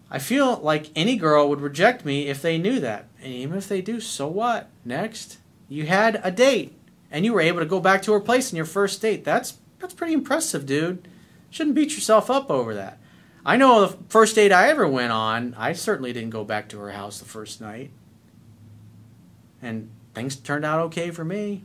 I 0.09 0.17
feel 0.17 0.57
like 0.57 0.89
any 0.95 1.17
girl 1.17 1.47
would 1.47 1.61
reject 1.61 2.03
me 2.03 2.27
if 2.27 2.41
they 2.41 2.57
knew 2.57 2.79
that. 2.79 3.09
And 3.21 3.31
even 3.31 3.59
if 3.59 3.67
they 3.67 3.83
do, 3.83 3.99
so 3.99 4.27
what? 4.27 4.69
Next. 4.83 5.37
You 5.69 5.85
had 5.85 6.19
a 6.23 6.31
date 6.31 6.75
and 7.11 7.25
you 7.25 7.33
were 7.33 7.41
able 7.41 7.59
to 7.59 7.67
go 7.67 7.79
back 7.79 8.01
to 8.01 8.13
her 8.13 8.19
place 8.19 8.51
in 8.51 8.55
your 8.55 8.65
first 8.65 9.03
date. 9.03 9.23
That's 9.23 9.59
that's 9.77 9.93
pretty 9.93 10.13
impressive, 10.13 10.65
dude. 10.65 11.07
Shouldn't 11.51 11.75
beat 11.75 11.93
yourself 11.93 12.31
up 12.31 12.49
over 12.49 12.73
that. 12.73 12.97
I 13.45 13.57
know 13.57 13.87
the 13.87 13.97
first 14.09 14.35
date 14.35 14.51
I 14.51 14.69
ever 14.69 14.87
went 14.87 15.11
on, 15.11 15.55
I 15.57 15.73
certainly 15.73 16.13
didn't 16.13 16.29
go 16.29 16.43
back 16.43 16.69
to 16.69 16.79
her 16.79 16.91
house 16.91 17.19
the 17.19 17.25
first 17.25 17.59
night. 17.59 17.91
And 19.61 19.89
things 20.13 20.35
turned 20.35 20.65
out 20.65 20.79
okay 20.79 21.11
for 21.11 21.25
me. 21.25 21.63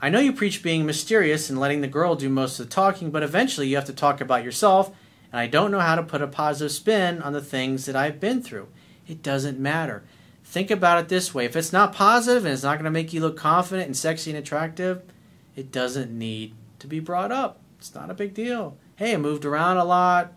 I 0.00 0.08
know 0.08 0.18
you 0.18 0.32
preach 0.32 0.64
being 0.64 0.84
mysterious 0.84 1.48
and 1.48 1.60
letting 1.60 1.80
the 1.80 1.86
girl 1.86 2.16
do 2.16 2.28
most 2.28 2.58
of 2.58 2.66
the 2.66 2.74
talking, 2.74 3.12
but 3.12 3.22
eventually 3.22 3.68
you 3.68 3.76
have 3.76 3.84
to 3.84 3.92
talk 3.92 4.20
about 4.20 4.42
yourself, 4.42 4.88
and 5.30 5.38
I 5.38 5.46
don't 5.46 5.70
know 5.70 5.78
how 5.78 5.94
to 5.94 6.02
put 6.02 6.20
a 6.20 6.26
positive 6.26 6.72
spin 6.72 7.22
on 7.22 7.32
the 7.32 7.40
things 7.40 7.86
that 7.86 7.94
I've 7.94 8.18
been 8.18 8.42
through. 8.42 8.66
It 9.06 9.22
doesn't 9.22 9.60
matter. 9.60 10.02
Think 10.44 10.72
about 10.72 10.98
it 10.98 11.08
this 11.08 11.32
way 11.32 11.44
if 11.44 11.54
it's 11.54 11.72
not 11.72 11.94
positive 11.94 12.44
and 12.44 12.52
it's 12.52 12.64
not 12.64 12.74
going 12.74 12.84
to 12.84 12.90
make 12.90 13.12
you 13.12 13.20
look 13.20 13.36
confident 13.36 13.86
and 13.86 13.96
sexy 13.96 14.30
and 14.32 14.38
attractive, 14.38 15.02
it 15.54 15.70
doesn't 15.70 16.10
need 16.10 16.54
to 16.80 16.88
be 16.88 16.98
brought 16.98 17.30
up. 17.30 17.61
It's 17.82 17.96
not 17.96 18.10
a 18.10 18.14
big 18.14 18.32
deal 18.32 18.76
hey, 19.02 19.14
I 19.14 19.16
moved 19.16 19.44
around 19.44 19.78
a 19.78 19.84
lot, 19.84 20.32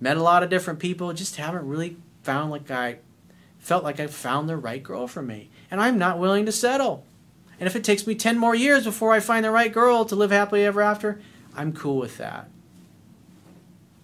met 0.00 0.16
a 0.16 0.22
lot 0.22 0.42
of 0.42 0.48
different 0.48 0.78
people, 0.78 1.12
just 1.12 1.36
haven't 1.36 1.68
really 1.68 1.98
found 2.22 2.50
like 2.50 2.70
I 2.70 2.96
felt 3.58 3.84
like 3.84 4.00
I 4.00 4.06
found 4.06 4.48
the 4.48 4.56
right 4.56 4.82
girl 4.82 5.06
for 5.06 5.20
me. 5.20 5.50
And 5.70 5.78
I'm 5.78 5.98
not 5.98 6.18
willing 6.18 6.46
to 6.46 6.52
settle. 6.52 7.04
And 7.60 7.66
if 7.66 7.76
it 7.76 7.84
takes 7.84 8.06
me 8.06 8.14
10 8.14 8.38
more 8.38 8.54
years 8.54 8.84
before 8.84 9.12
I 9.12 9.20
find 9.20 9.44
the 9.44 9.50
right 9.50 9.70
girl 9.70 10.06
to 10.06 10.16
live 10.16 10.30
happily 10.30 10.64
ever 10.64 10.80
after, 10.80 11.20
I'm 11.54 11.74
cool 11.74 11.98
with 11.98 12.16
that. 12.16 12.48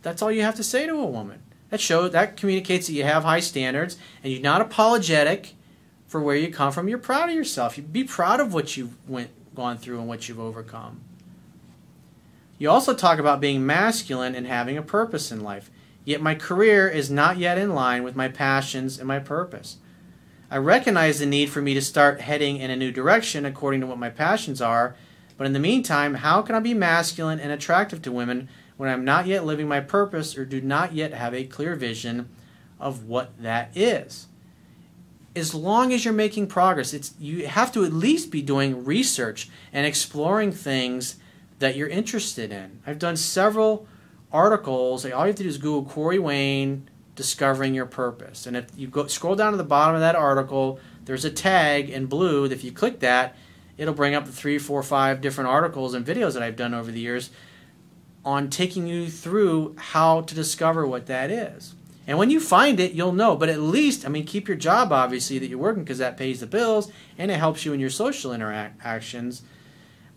That's 0.02 0.20
all 0.20 0.30
you 0.30 0.42
have 0.42 0.56
to 0.56 0.62
say 0.62 0.84
to 0.84 0.92
a 0.92 1.06
woman. 1.06 1.40
That 1.70 1.80
shows 1.80 2.12
that 2.12 2.36
communicates 2.36 2.88
that 2.88 2.92
you 2.92 3.04
have 3.04 3.24
high 3.24 3.40
standards 3.40 3.96
and 4.22 4.30
you're 4.30 4.42
not 4.42 4.60
apologetic 4.60 5.54
for 6.06 6.20
where 6.20 6.36
you 6.36 6.52
come 6.52 6.70
from. 6.70 6.88
You're 6.88 6.98
proud 6.98 7.30
of 7.30 7.34
yourself. 7.34 7.78
You 7.78 7.84
be 7.84 8.04
proud 8.04 8.40
of 8.40 8.52
what 8.52 8.76
you've 8.76 9.08
went 9.08 9.30
gone 9.54 9.78
through 9.78 10.00
and 10.00 10.08
what 10.08 10.28
you've 10.28 10.38
overcome. 10.38 11.00
You 12.58 12.70
also 12.70 12.94
talk 12.94 13.18
about 13.18 13.40
being 13.40 13.66
masculine 13.66 14.34
and 14.34 14.46
having 14.46 14.76
a 14.76 14.82
purpose 14.82 15.32
in 15.32 15.42
life. 15.42 15.70
Yet 16.04 16.20
my 16.20 16.34
career 16.34 16.88
is 16.88 17.10
not 17.10 17.38
yet 17.38 17.58
in 17.58 17.74
line 17.74 18.04
with 18.04 18.14
my 18.14 18.28
passions 18.28 18.98
and 18.98 19.08
my 19.08 19.18
purpose. 19.18 19.78
I 20.50 20.58
recognize 20.58 21.18
the 21.18 21.26
need 21.26 21.50
for 21.50 21.62
me 21.62 21.74
to 21.74 21.82
start 21.82 22.20
heading 22.20 22.58
in 22.58 22.70
a 22.70 22.76
new 22.76 22.92
direction 22.92 23.44
according 23.44 23.80
to 23.80 23.86
what 23.86 23.98
my 23.98 24.10
passions 24.10 24.60
are, 24.60 24.94
but 25.36 25.46
in 25.46 25.52
the 25.52 25.58
meantime, 25.58 26.14
how 26.14 26.42
can 26.42 26.54
I 26.54 26.60
be 26.60 26.74
masculine 26.74 27.40
and 27.40 27.50
attractive 27.50 28.02
to 28.02 28.12
women 28.12 28.48
when 28.76 28.88
I'm 28.88 29.04
not 29.04 29.26
yet 29.26 29.44
living 29.44 29.66
my 29.66 29.80
purpose 29.80 30.36
or 30.36 30.44
do 30.44 30.60
not 30.60 30.92
yet 30.92 31.12
have 31.12 31.34
a 31.34 31.44
clear 31.44 31.74
vision 31.74 32.28
of 32.78 33.04
what 33.06 33.36
that 33.42 33.76
is? 33.76 34.26
As 35.34 35.54
long 35.54 35.92
as 35.92 36.04
you're 36.04 36.14
making 36.14 36.46
progress, 36.46 36.94
it's 36.94 37.14
you 37.18 37.48
have 37.48 37.72
to 37.72 37.84
at 37.84 37.92
least 37.92 38.30
be 38.30 38.42
doing 38.42 38.84
research 38.84 39.48
and 39.72 39.84
exploring 39.84 40.52
things 40.52 41.16
that 41.58 41.76
you're 41.76 41.88
interested 41.88 42.52
in. 42.52 42.80
I've 42.86 42.98
done 42.98 43.16
several 43.16 43.86
articles. 44.32 45.04
All 45.04 45.10
you 45.10 45.28
have 45.28 45.36
to 45.36 45.42
do 45.42 45.48
is 45.48 45.58
Google 45.58 45.84
Corey 45.84 46.18
Wayne 46.18 46.88
discovering 47.14 47.74
your 47.74 47.86
purpose. 47.86 48.46
And 48.46 48.56
if 48.56 48.66
you 48.76 48.88
go 48.88 49.06
scroll 49.06 49.36
down 49.36 49.52
to 49.52 49.56
the 49.56 49.64
bottom 49.64 49.94
of 49.94 50.00
that 50.00 50.16
article, 50.16 50.80
there's 51.04 51.24
a 51.24 51.30
tag 51.30 51.90
in 51.90 52.06
blue. 52.06 52.44
If 52.44 52.64
you 52.64 52.72
click 52.72 53.00
that, 53.00 53.36
it'll 53.76 53.94
bring 53.94 54.14
up 54.14 54.26
the 54.26 54.32
three, 54.32 54.58
four, 54.58 54.82
five 54.82 55.20
different 55.20 55.50
articles 55.50 55.94
and 55.94 56.04
videos 56.04 56.34
that 56.34 56.42
I've 56.42 56.56
done 56.56 56.74
over 56.74 56.90
the 56.90 57.00
years 57.00 57.30
on 58.24 58.48
taking 58.48 58.86
you 58.86 59.08
through 59.08 59.76
how 59.76 60.22
to 60.22 60.34
discover 60.34 60.86
what 60.86 61.06
that 61.06 61.30
is. 61.30 61.74
And 62.06 62.18
when 62.18 62.30
you 62.30 62.40
find 62.40 62.80
it, 62.80 62.92
you'll 62.92 63.12
know. 63.12 63.36
But 63.36 63.48
at 63.48 63.60
least, 63.60 64.04
I 64.04 64.08
mean, 64.08 64.26
keep 64.26 64.48
your 64.48 64.56
job 64.56 64.92
obviously 64.92 65.38
that 65.38 65.48
you're 65.48 65.58
working 65.58 65.84
because 65.84 65.98
that 65.98 66.16
pays 66.16 66.40
the 66.40 66.46
bills 66.46 66.90
and 67.18 67.30
it 67.30 67.38
helps 67.38 67.64
you 67.64 67.72
in 67.72 67.80
your 67.80 67.90
social 67.90 68.32
interactions. 68.32 69.42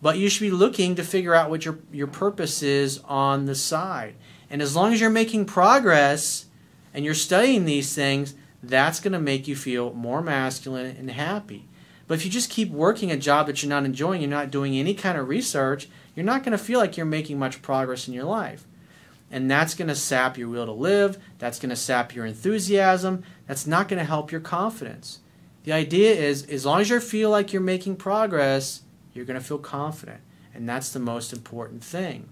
But 0.02 0.18
you 0.18 0.30
should 0.30 0.42
be 0.42 0.52
looking 0.52 0.96
to 0.96 1.04
figure 1.04 1.34
out 1.34 1.50
what 1.50 1.66
your, 1.66 1.80
your 1.92 2.08
purpose 2.08 2.62
is 2.62 3.00
on 3.06 3.46
the 3.46 3.56
side. 3.56 4.16
And 4.50 4.62
as 4.62 4.76
long 4.76 4.94
as 4.94 5.02
you're 5.02 5.10
making 5.10 5.46
progress 5.46 6.46
and 6.94 7.04
you're 7.04 7.14
studying 7.14 7.66
these 7.66 7.94
things, 7.94 8.36
that's 8.62 9.00
going 9.00 9.14
to 9.14 9.20
make 9.20 9.48
you 9.48 9.56
feel 9.56 9.94
more 9.94 10.22
masculine 10.22 10.96
and 10.98 11.12
happy. 11.12 11.68
But 12.08 12.16
if 12.16 12.26
you 12.26 12.32
just 12.32 12.50
keep 12.50 12.72
working 12.72 13.12
a 13.12 13.18
job 13.18 13.48
that 13.48 13.62
you're 13.62 13.70
not 13.70 13.86
enjoying, 13.86 14.22
you're 14.22 14.30
not 14.30 14.52
doing 14.52 14.76
any 14.76 14.94
kind 14.94 15.18
of 15.18 15.28
research, 15.28 15.90
you're 16.16 16.26
not 16.26 16.44
going 16.44 16.58
to 16.58 16.64
feel 16.64 16.80
like 16.80 16.96
you're 16.96 17.06
making 17.06 17.38
much 17.38 17.62
progress 17.62 18.08
in 18.08 18.14
your 18.14 18.24
life. 18.24 18.66
And 19.30 19.52
that's 19.52 19.76
going 19.76 19.90
to 19.90 19.96
sap 19.96 20.38
your 20.38 20.48
will 20.48 20.66
to 20.66 20.72
live. 20.72 21.18
That's 21.38 21.60
going 21.60 21.70
to 21.70 21.76
sap 21.76 22.16
your 22.16 22.26
enthusiasm. 22.26 23.24
That's 23.46 23.68
not 23.68 23.90
going 23.90 24.00
to 24.00 24.06
help 24.06 24.32
your 24.32 24.42
confidence. 24.42 25.20
The 25.64 25.74
idea 25.74 26.14
is 26.14 26.46
as 26.46 26.66
long 26.66 26.80
as 26.80 26.90
you 26.90 27.00
feel 27.02 27.30
like 27.30 27.52
you're 27.52 27.62
making 27.62 27.98
progress, 27.98 28.84
you're 29.18 29.26
going 29.26 29.40
to 29.40 29.46
feel 29.46 29.58
confident. 29.58 30.22
And 30.54 30.68
that's 30.68 30.92
the 30.92 31.00
most 31.00 31.34
important 31.34 31.84
thing. 31.84 32.30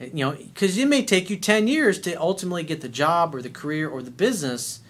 You 0.00 0.10
know, 0.12 0.32
because 0.32 0.76
it 0.76 0.88
may 0.88 1.04
take 1.04 1.30
you 1.30 1.36
10 1.36 1.68
years 1.68 2.00
to 2.00 2.14
ultimately 2.14 2.64
get 2.64 2.80
the 2.80 2.88
job 2.88 3.34
or 3.34 3.40
the 3.40 3.50
career 3.50 3.88
or 3.88 4.02
the 4.02 4.10
business 4.10 4.80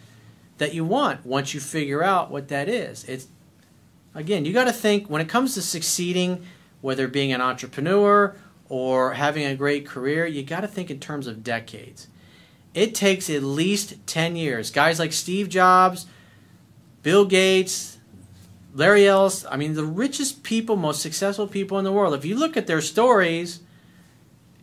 that 0.58 0.72
you 0.72 0.84
want 0.84 1.26
once 1.26 1.52
you 1.52 1.60
figure 1.60 2.02
out 2.02 2.30
what 2.30 2.48
that 2.48 2.68
is. 2.68 3.04
It's 3.04 3.26
again, 4.14 4.44
you 4.44 4.52
got 4.52 4.64
to 4.64 4.72
think 4.72 5.10
when 5.10 5.20
it 5.20 5.28
comes 5.28 5.54
to 5.54 5.62
succeeding, 5.62 6.44
whether 6.80 7.08
being 7.08 7.32
an 7.32 7.40
entrepreneur 7.40 8.34
or 8.68 9.14
having 9.14 9.44
a 9.44 9.54
great 9.54 9.86
career, 9.86 10.26
you 10.26 10.42
got 10.42 10.60
to 10.60 10.68
think 10.68 10.90
in 10.90 10.98
terms 10.98 11.26
of 11.26 11.44
decades. 11.44 12.08
It 12.74 12.94
takes 12.94 13.28
at 13.28 13.42
least 13.42 14.06
10 14.06 14.34
years. 14.36 14.70
Guys 14.70 14.98
like 14.98 15.12
Steve 15.12 15.50
Jobs, 15.50 16.06
Bill 17.02 17.26
Gates, 17.26 17.98
Larry 18.74 19.06
Ellis, 19.06 19.44
I 19.50 19.56
mean, 19.56 19.74
the 19.74 19.84
richest 19.84 20.42
people, 20.42 20.76
most 20.76 21.02
successful 21.02 21.46
people 21.46 21.78
in 21.78 21.84
the 21.84 21.92
world, 21.92 22.14
if 22.14 22.24
you 22.24 22.36
look 22.36 22.56
at 22.56 22.66
their 22.66 22.80
stories, 22.80 23.60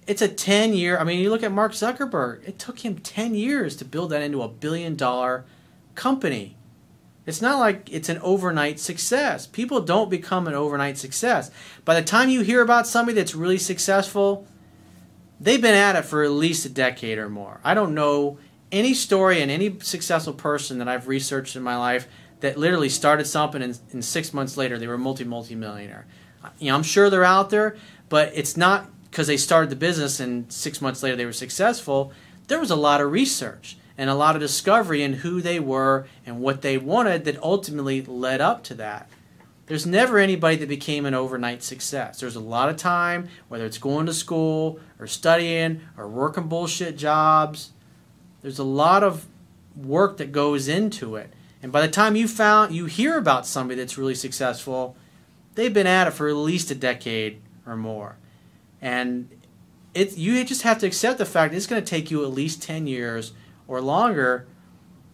it's 0.07 0.21
a 0.21 0.27
10 0.27 0.73
year, 0.73 0.97
I 0.97 1.03
mean, 1.03 1.19
you 1.19 1.29
look 1.29 1.43
at 1.43 1.51
Mark 1.51 1.73
Zuckerberg, 1.73 2.47
it 2.47 2.57
took 2.57 2.79
him 2.79 2.97
10 2.97 3.35
years 3.35 3.75
to 3.75 3.85
build 3.85 4.09
that 4.09 4.23
into 4.23 4.41
a 4.41 4.47
billion 4.47 4.95
dollar 4.95 5.45
company. 5.93 6.57
It's 7.27 7.41
not 7.41 7.59
like 7.59 7.87
it's 7.91 8.09
an 8.09 8.17
overnight 8.23 8.79
success. 8.79 9.45
People 9.45 9.81
don't 9.81 10.09
become 10.09 10.47
an 10.47 10.55
overnight 10.55 10.97
success. 10.97 11.51
By 11.85 11.93
the 11.93 12.05
time 12.05 12.29
you 12.29 12.41
hear 12.41 12.63
about 12.63 12.87
somebody 12.87 13.15
that's 13.15 13.35
really 13.35 13.59
successful, 13.59 14.47
they've 15.39 15.61
been 15.61 15.75
at 15.75 15.95
it 15.95 16.05
for 16.05 16.23
at 16.23 16.31
least 16.31 16.65
a 16.65 16.69
decade 16.69 17.19
or 17.19 17.29
more. 17.29 17.59
I 17.63 17.75
don't 17.75 17.93
know 17.93 18.39
any 18.71 18.95
story 18.95 19.43
and 19.43 19.51
any 19.51 19.79
successful 19.79 20.33
person 20.33 20.79
that 20.79 20.87
I've 20.87 21.07
researched 21.07 21.55
in 21.55 21.61
my 21.61 21.77
life 21.77 22.07
that 22.41 22.57
literally 22.57 22.89
started 22.89 23.25
something 23.25 23.61
and, 23.61 23.79
and 23.91 24.03
six 24.03 24.33
months 24.33 24.57
later 24.57 24.77
they 24.77 24.87
were 24.87 24.97
multi 24.97 25.23
multi 25.23 25.55
millionaire. 25.55 26.05
You 26.59 26.69
know, 26.69 26.75
I'm 26.75 26.83
sure 26.83 27.09
they're 27.09 27.23
out 27.23 27.49
there, 27.49 27.75
but 28.07 28.31
it's 28.33 28.55
not 28.55 28.89
because 29.09 29.27
they 29.27 29.37
started 29.37 29.69
the 29.69 29.75
business 29.75 30.19
and 30.19 30.51
six 30.51 30.81
months 30.81 31.03
later 31.03 31.15
they 31.15 31.25
were 31.25 31.33
successful. 31.33 32.13
There 32.47 32.59
was 32.59 32.71
a 32.71 32.75
lot 32.75 33.01
of 33.01 33.11
research 33.11 33.77
and 33.97 34.09
a 34.09 34.15
lot 34.15 34.35
of 34.35 34.41
discovery 34.41 35.03
in 35.03 35.13
who 35.13 35.41
they 35.41 35.59
were 35.59 36.07
and 36.25 36.39
what 36.39 36.61
they 36.61 36.77
wanted 36.77 37.25
that 37.25 37.41
ultimately 37.43 38.01
led 38.01 38.39
up 38.39 38.63
to 38.65 38.73
that. 38.75 39.09
There's 39.65 39.85
never 39.85 40.17
anybody 40.17 40.55
that 40.55 40.69
became 40.69 41.05
an 41.05 41.13
overnight 41.13 41.61
success. 41.61 42.19
There's 42.19 42.35
a 42.35 42.39
lot 42.39 42.69
of 42.69 42.77
time, 42.77 43.27
whether 43.49 43.65
it's 43.65 43.77
going 43.77 44.07
to 44.07 44.13
school 44.13 44.79
or 44.97 45.05
studying 45.05 45.81
or 45.95 46.07
working 46.07 46.47
bullshit 46.47 46.97
jobs. 46.97 47.71
There's 48.41 48.57
a 48.57 48.63
lot 48.63 49.03
of 49.03 49.27
work 49.75 50.17
that 50.17 50.31
goes 50.31 50.67
into 50.67 51.17
it. 51.17 51.31
And 51.61 51.71
by 51.71 51.81
the 51.81 51.91
time 51.91 52.15
you 52.15 52.27
found 52.27 52.73
you 52.73 52.85
hear 52.85 53.17
about 53.17 53.45
somebody 53.45 53.79
that's 53.79 53.97
really 53.97 54.15
successful, 54.15 54.95
they've 55.55 55.73
been 55.73 55.87
at 55.87 56.07
it 56.07 56.11
for 56.11 56.29
at 56.29 56.35
least 56.35 56.71
a 56.71 56.75
decade 56.75 57.41
or 57.65 57.75
more. 57.75 58.17
And 58.81 59.29
it 59.93 60.17
you 60.17 60.43
just 60.45 60.61
have 60.61 60.79
to 60.79 60.87
accept 60.87 61.17
the 61.17 61.25
fact 61.25 61.53
it's 61.53 61.67
going 61.67 61.83
to 61.83 61.89
take 61.89 62.11
you 62.11 62.23
at 62.23 62.31
least 62.31 62.63
10 62.63 62.87
years 62.87 63.33
or 63.67 63.81
longer 63.81 64.47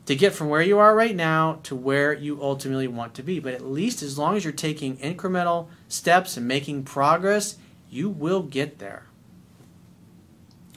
to 0.06 0.16
get 0.16 0.34
from 0.34 0.50
where 0.50 0.62
you 0.62 0.78
are 0.78 0.96
right 0.96 1.16
now 1.16 1.60
to 1.64 1.76
where 1.76 2.14
you 2.14 2.42
ultimately 2.42 2.88
want 2.88 3.16
to 3.16 3.24
be. 3.24 3.40
But 3.40 3.54
at 3.54 3.66
least 3.66 4.04
as 4.04 4.18
long 4.18 4.38
as 4.38 4.44
you're 4.44 4.54
taking 4.54 4.98
incremental 4.98 5.68
steps 5.88 6.38
and 6.38 6.48
making 6.48 6.84
progress, 6.84 7.58
you 7.90 8.10
will 8.10 8.44
get 8.44 8.78
there. 8.78 9.08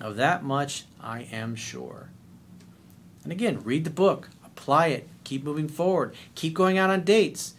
Of 0.01 0.17
that 0.17 0.45
much, 0.45 0.85
I 1.01 1.23
am 1.33 1.57
sure. 1.57 2.11
And 3.25 3.33
again, 3.33 3.63
read 3.65 3.85
the 3.85 3.91
book, 3.91 4.31
apply 4.59 4.89
it, 4.89 5.09
keep 5.25 5.45
moving 5.45 5.69
forward, 5.69 6.15
keep 6.35 6.55
going 6.55 6.79
out 6.79 6.91
on 6.91 7.03
dates. 7.03 7.55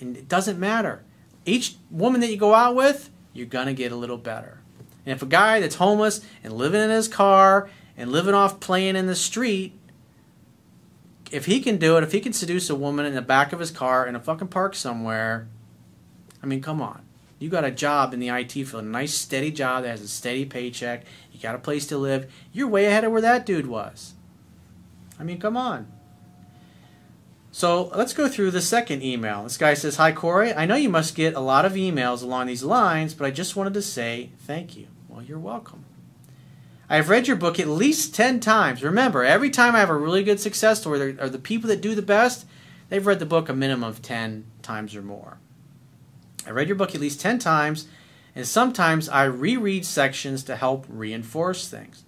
And 0.00 0.16
it 0.16 0.28
doesn't 0.28 0.58
matter. 0.58 1.02
Each 1.44 1.76
woman 1.90 2.20
that 2.22 2.30
you 2.30 2.36
go 2.36 2.54
out 2.54 2.74
with, 2.74 3.10
you're 3.32 3.46
going 3.46 3.66
to 3.66 3.74
get 3.74 3.92
a 3.92 3.96
little 3.96 4.16
better. 4.16 4.58
And 5.04 5.14
if 5.14 5.22
a 5.22 5.26
guy 5.26 5.60
that's 5.60 5.76
homeless 5.76 6.20
and 6.42 6.52
living 6.52 6.80
in 6.80 6.90
his 6.90 7.08
car 7.08 7.70
and 7.96 8.10
living 8.10 8.34
off 8.34 8.60
playing 8.60 8.96
in 8.96 9.06
the 9.06 9.14
street, 9.14 9.74
if 11.30 11.46
he 11.46 11.60
can 11.60 11.76
do 11.76 11.96
it, 11.96 12.02
if 12.02 12.12
he 12.12 12.20
can 12.20 12.32
seduce 12.32 12.68
a 12.70 12.74
woman 12.74 13.06
in 13.06 13.14
the 13.14 13.22
back 13.22 13.52
of 13.52 13.60
his 13.60 13.70
car 13.70 14.06
in 14.06 14.16
a 14.16 14.20
fucking 14.20 14.48
park 14.48 14.74
somewhere, 14.74 15.46
I 16.42 16.46
mean, 16.46 16.60
come 16.60 16.80
on. 16.82 17.02
You 17.38 17.48
got 17.48 17.64
a 17.64 17.70
job 17.70 18.12
in 18.12 18.20
the 18.20 18.28
IT 18.28 18.52
field, 18.52 18.84
a 18.84 18.86
nice 18.86 19.14
steady 19.14 19.50
job 19.50 19.84
that 19.84 19.90
has 19.90 20.02
a 20.02 20.08
steady 20.08 20.44
paycheck. 20.44 21.04
You 21.32 21.40
got 21.40 21.54
a 21.54 21.58
place 21.58 21.86
to 21.86 21.96
live. 21.96 22.30
You're 22.52 22.68
way 22.68 22.86
ahead 22.86 23.04
of 23.04 23.12
where 23.12 23.22
that 23.22 23.46
dude 23.46 23.66
was. 23.66 24.14
I 25.18 25.24
mean, 25.24 25.38
come 25.38 25.56
on. 25.56 25.86
So 27.52 27.90
let's 27.96 28.12
go 28.12 28.28
through 28.28 28.52
the 28.52 28.60
second 28.60 29.02
email. 29.02 29.42
This 29.42 29.56
guy 29.56 29.74
says, 29.74 29.96
Hi, 29.96 30.12
Corey. 30.12 30.54
I 30.54 30.66
know 30.66 30.76
you 30.76 30.88
must 30.88 31.16
get 31.16 31.34
a 31.34 31.40
lot 31.40 31.64
of 31.64 31.72
emails 31.72 32.22
along 32.22 32.46
these 32.46 32.62
lines, 32.62 33.12
but 33.12 33.26
I 33.26 33.30
just 33.30 33.56
wanted 33.56 33.74
to 33.74 33.82
say 33.82 34.30
thank 34.38 34.76
you. 34.76 34.86
Well, 35.08 35.22
you're 35.22 35.38
welcome. 35.38 35.84
I 36.88 36.96
have 36.96 37.08
read 37.08 37.26
your 37.26 37.36
book 37.36 37.58
at 37.58 37.68
least 37.68 38.14
10 38.14 38.40
times. 38.40 38.82
Remember, 38.82 39.24
every 39.24 39.50
time 39.50 39.74
I 39.74 39.80
have 39.80 39.90
a 39.90 39.96
really 39.96 40.22
good 40.22 40.40
success 40.40 40.80
story, 40.80 41.18
or 41.18 41.28
the 41.28 41.38
people 41.38 41.68
that 41.68 41.80
do 41.80 41.94
the 41.94 42.02
best, 42.02 42.46
they've 42.88 43.06
read 43.06 43.18
the 43.18 43.26
book 43.26 43.48
a 43.48 43.52
minimum 43.52 43.88
of 43.88 44.02
10 44.02 44.44
times 44.62 44.94
or 44.94 45.02
more. 45.02 45.38
I 46.46 46.50
read 46.50 46.68
your 46.68 46.76
book 46.76 46.94
at 46.94 47.00
least 47.00 47.20
10 47.20 47.40
times, 47.40 47.86
and 48.34 48.46
sometimes 48.46 49.08
I 49.08 49.24
reread 49.24 49.84
sections 49.84 50.44
to 50.44 50.56
help 50.56 50.86
reinforce 50.88 51.68
things. 51.68 52.04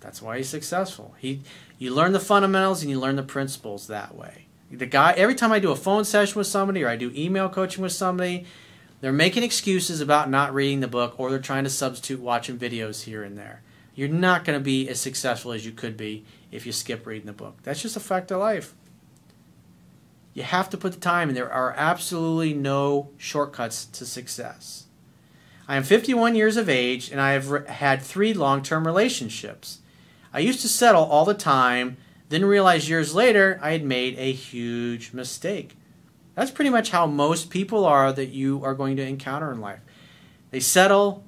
That's 0.00 0.20
why 0.20 0.38
he's 0.38 0.48
successful. 0.48 1.14
He, 1.18 1.42
you 1.78 1.94
learn 1.94 2.12
the 2.12 2.20
fundamentals 2.20 2.82
and 2.82 2.90
you 2.90 2.98
learn 2.98 3.16
the 3.16 3.22
principles 3.22 3.86
that 3.86 4.14
way 4.14 4.46
the 4.72 4.86
guy 4.86 5.12
every 5.12 5.34
time 5.34 5.52
I 5.52 5.58
do 5.58 5.70
a 5.70 5.76
phone 5.76 6.04
session 6.04 6.38
with 6.38 6.46
somebody 6.46 6.82
or 6.82 6.88
I 6.88 6.96
do 6.96 7.12
email 7.14 7.48
coaching 7.48 7.82
with 7.82 7.92
somebody, 7.92 8.46
they're 9.00 9.12
making 9.12 9.42
excuses 9.42 10.00
about 10.00 10.30
not 10.30 10.54
reading 10.54 10.80
the 10.80 10.88
book 10.88 11.14
or 11.18 11.30
they're 11.30 11.38
trying 11.38 11.64
to 11.64 11.70
substitute 11.70 12.20
watching 12.20 12.58
videos 12.58 13.02
here 13.02 13.22
and 13.22 13.36
there. 13.36 13.62
You're 13.94 14.08
not 14.08 14.44
going 14.44 14.58
to 14.58 14.64
be 14.64 14.88
as 14.88 15.00
successful 15.00 15.52
as 15.52 15.66
you 15.66 15.72
could 15.72 15.96
be 15.96 16.24
if 16.50 16.64
you 16.64 16.72
skip 16.72 17.06
reading 17.06 17.26
the 17.26 17.32
book. 17.32 17.58
That's 17.62 17.82
just 17.82 17.96
a 17.96 18.00
fact 18.00 18.30
of 18.30 18.40
life. 18.40 18.74
You 20.32 20.44
have 20.44 20.70
to 20.70 20.78
put 20.78 20.92
the 20.92 21.00
time 21.00 21.28
and 21.28 21.36
there 21.36 21.52
are 21.52 21.74
absolutely 21.76 22.54
no 22.54 23.10
shortcuts 23.18 23.84
to 23.84 24.06
success. 24.06 24.86
I 25.68 25.76
am 25.76 25.82
51 25.82 26.34
years 26.34 26.56
of 26.56 26.70
age 26.70 27.10
and 27.10 27.20
I 27.20 27.32
have 27.32 27.66
had 27.66 28.00
three 28.00 28.32
long-term 28.32 28.86
relationships. 28.86 29.80
I 30.32 30.38
used 30.38 30.60
to 30.62 30.68
settle 30.68 31.04
all 31.04 31.26
the 31.26 31.34
time 31.34 31.98
then 32.32 32.44
realized 32.44 32.88
years 32.88 33.14
later 33.14 33.58
I 33.62 33.72
had 33.72 33.84
made 33.84 34.18
a 34.18 34.32
huge 34.32 35.12
mistake. 35.12 35.76
That's 36.34 36.50
pretty 36.50 36.70
much 36.70 36.90
how 36.90 37.06
most 37.06 37.50
people 37.50 37.84
are 37.84 38.12
that 38.12 38.30
you 38.30 38.64
are 38.64 38.74
going 38.74 38.96
to 38.96 39.06
encounter 39.06 39.52
in 39.52 39.60
life. 39.60 39.80
They 40.50 40.60
settle 40.60 41.24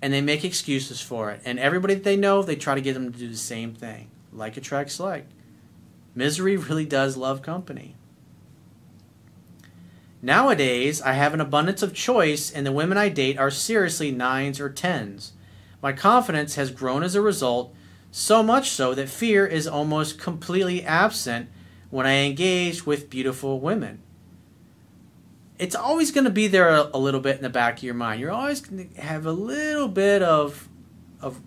and 0.00 0.12
they 0.12 0.20
make 0.20 0.44
excuses 0.44 1.00
for 1.00 1.30
it. 1.30 1.40
And 1.44 1.58
everybody 1.58 1.94
that 1.94 2.04
they 2.04 2.16
know, 2.16 2.42
they 2.42 2.56
try 2.56 2.74
to 2.74 2.80
get 2.80 2.94
them 2.94 3.12
to 3.12 3.18
do 3.18 3.28
the 3.28 3.36
same 3.36 3.74
thing. 3.74 4.10
Like 4.32 4.56
attracts 4.56 5.00
like. 5.00 5.26
Misery 6.14 6.56
really 6.56 6.84
does 6.84 7.16
love 7.16 7.42
company. 7.42 7.96
Nowadays, 10.22 11.02
I 11.02 11.12
have 11.12 11.34
an 11.34 11.40
abundance 11.40 11.82
of 11.82 11.92
choice, 11.92 12.50
and 12.50 12.64
the 12.64 12.72
women 12.72 12.96
I 12.96 13.10
date 13.10 13.38
are 13.38 13.50
seriously 13.50 14.10
nines 14.10 14.58
or 14.58 14.70
tens. 14.70 15.32
My 15.82 15.92
confidence 15.92 16.54
has 16.54 16.70
grown 16.70 17.02
as 17.02 17.14
a 17.14 17.20
result, 17.20 17.74
so 18.16 18.44
much 18.44 18.70
so 18.70 18.94
that 18.94 19.08
fear 19.08 19.44
is 19.44 19.66
almost 19.66 20.20
completely 20.20 20.84
absent 20.84 21.48
when 21.90 22.06
I 22.06 22.18
engage 22.18 22.86
with 22.86 23.10
beautiful 23.10 23.58
women. 23.58 24.02
It's 25.58 25.74
always 25.74 26.12
going 26.12 26.22
to 26.22 26.30
be 26.30 26.46
there 26.46 26.68
a, 26.68 26.90
a, 26.94 26.98
little 26.98 27.18
bit 27.18 27.38
in 27.38 27.42
the 27.42 27.50
back 27.50 27.78
of 27.78 27.82
your 27.82 27.94
mind. 27.94 28.20
You're 28.20 28.30
always 28.30 28.60
going 28.60 28.88
to 28.88 29.00
have 29.00 29.26
a 29.26 29.32
little 29.32 29.88
bit 29.88 30.22
of, 30.22 30.68
of, 31.20 31.40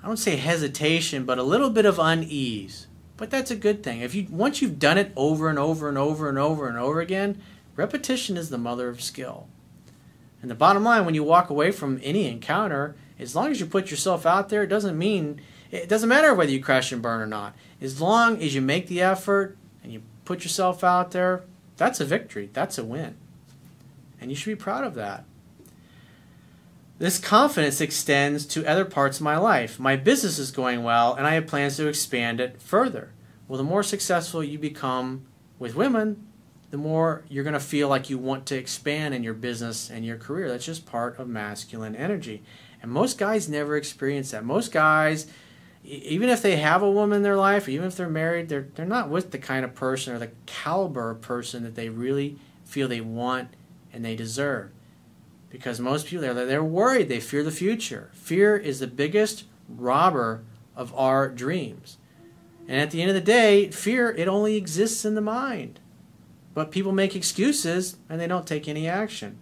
I 0.00 0.06
don't 0.06 0.16
say 0.16 0.36
hesitation, 0.36 1.24
but 1.24 1.38
a 1.38 1.42
little 1.42 1.70
bit 1.70 1.86
of 1.86 1.98
unease. 1.98 2.86
But 3.16 3.30
that's 3.30 3.50
a 3.50 3.56
good 3.56 3.82
thing. 3.82 4.00
If 4.00 4.14
you 4.14 4.28
once 4.30 4.62
you've 4.62 4.78
done 4.78 4.96
it 4.96 5.12
over 5.16 5.50
and 5.50 5.58
over 5.58 5.88
and 5.88 5.98
over 5.98 6.28
and 6.28 6.38
over 6.38 6.68
and 6.68 6.78
over 6.78 7.00
again, 7.00 7.42
repetition 7.74 8.36
is 8.36 8.48
the 8.48 8.58
mother 8.58 8.88
of 8.88 9.02
skill. 9.02 9.48
And 10.40 10.48
the 10.48 10.54
bottom 10.54 10.84
line, 10.84 11.04
when 11.04 11.16
you 11.16 11.24
walk 11.24 11.50
away 11.50 11.72
from 11.72 11.98
any 12.04 12.28
encounter, 12.28 12.94
as 13.18 13.34
long 13.34 13.50
as 13.50 13.58
you 13.58 13.66
put 13.66 13.90
yourself 13.90 14.24
out 14.24 14.50
there, 14.50 14.62
it 14.62 14.68
doesn't 14.68 14.96
mean 14.96 15.40
it 15.70 15.88
doesn't 15.88 16.08
matter 16.08 16.34
whether 16.34 16.50
you 16.50 16.62
crash 16.62 16.92
and 16.92 17.02
burn 17.02 17.20
or 17.20 17.26
not. 17.26 17.54
As 17.80 18.00
long 18.00 18.42
as 18.42 18.54
you 18.54 18.60
make 18.60 18.88
the 18.88 19.00
effort 19.00 19.56
and 19.82 19.92
you 19.92 20.02
put 20.24 20.42
yourself 20.42 20.82
out 20.82 21.12
there, 21.12 21.44
that's 21.76 22.00
a 22.00 22.04
victory. 22.04 22.50
That's 22.52 22.78
a 22.78 22.84
win. 22.84 23.16
And 24.20 24.30
you 24.30 24.36
should 24.36 24.50
be 24.50 24.62
proud 24.62 24.84
of 24.84 24.94
that. 24.94 25.24
This 26.98 27.18
confidence 27.18 27.80
extends 27.80 28.44
to 28.46 28.66
other 28.66 28.84
parts 28.84 29.18
of 29.18 29.24
my 29.24 29.38
life. 29.38 29.80
My 29.80 29.96
business 29.96 30.38
is 30.38 30.50
going 30.50 30.82
well, 30.82 31.14
and 31.14 31.26
I 31.26 31.34
have 31.34 31.46
plans 31.46 31.76
to 31.78 31.86
expand 31.86 32.40
it 32.40 32.60
further. 32.60 33.12
Well, 33.48 33.56
the 33.56 33.64
more 33.64 33.82
successful 33.82 34.44
you 34.44 34.58
become 34.58 35.24
with 35.58 35.74
women, 35.74 36.26
the 36.70 36.76
more 36.76 37.24
you're 37.28 37.42
going 37.42 37.54
to 37.54 37.60
feel 37.60 37.88
like 37.88 38.10
you 38.10 38.18
want 38.18 38.44
to 38.46 38.56
expand 38.56 39.14
in 39.14 39.24
your 39.24 39.34
business 39.34 39.88
and 39.88 40.04
your 40.04 40.18
career. 40.18 40.48
That's 40.48 40.66
just 40.66 40.84
part 40.84 41.18
of 41.18 41.26
masculine 41.26 41.96
energy. 41.96 42.42
And 42.82 42.90
most 42.90 43.18
guys 43.18 43.48
never 43.48 43.76
experience 43.76 44.30
that. 44.32 44.44
Most 44.44 44.70
guys 44.70 45.26
even 45.82 46.28
if 46.28 46.42
they 46.42 46.56
have 46.56 46.82
a 46.82 46.90
woman 46.90 47.18
in 47.18 47.22
their 47.22 47.36
life, 47.36 47.68
even 47.68 47.86
if 47.86 47.96
they're 47.96 48.08
married, 48.08 48.48
they're 48.48 48.68
they're 48.74 48.86
not 48.86 49.08
with 49.08 49.30
the 49.30 49.38
kind 49.38 49.64
of 49.64 49.74
person 49.74 50.14
or 50.14 50.18
the 50.18 50.30
caliber 50.46 51.10
of 51.10 51.20
person 51.20 51.62
that 51.62 51.74
they 51.74 51.88
really 51.88 52.36
feel 52.64 52.88
they 52.88 53.00
want 53.00 53.48
and 53.92 54.04
they 54.04 54.14
deserve. 54.14 54.70
Because 55.48 55.80
most 55.80 56.06
people 56.06 56.22
they're 56.22 56.46
they're 56.46 56.62
worried, 56.62 57.08
they 57.08 57.20
fear 57.20 57.42
the 57.42 57.50
future. 57.50 58.10
Fear 58.12 58.56
is 58.56 58.80
the 58.80 58.86
biggest 58.86 59.44
robber 59.68 60.42
of 60.76 60.94
our 60.94 61.28
dreams. 61.28 61.96
And 62.68 62.80
at 62.80 62.90
the 62.90 63.00
end 63.00 63.10
of 63.10 63.16
the 63.16 63.20
day, 63.20 63.70
fear 63.70 64.10
it 64.10 64.28
only 64.28 64.56
exists 64.56 65.04
in 65.04 65.14
the 65.14 65.20
mind. 65.20 65.80
But 66.54 66.70
people 66.70 66.92
make 66.92 67.16
excuses 67.16 67.96
and 68.08 68.20
they 68.20 68.26
don't 68.26 68.46
take 68.46 68.68
any 68.68 68.86
action. 68.86 69.38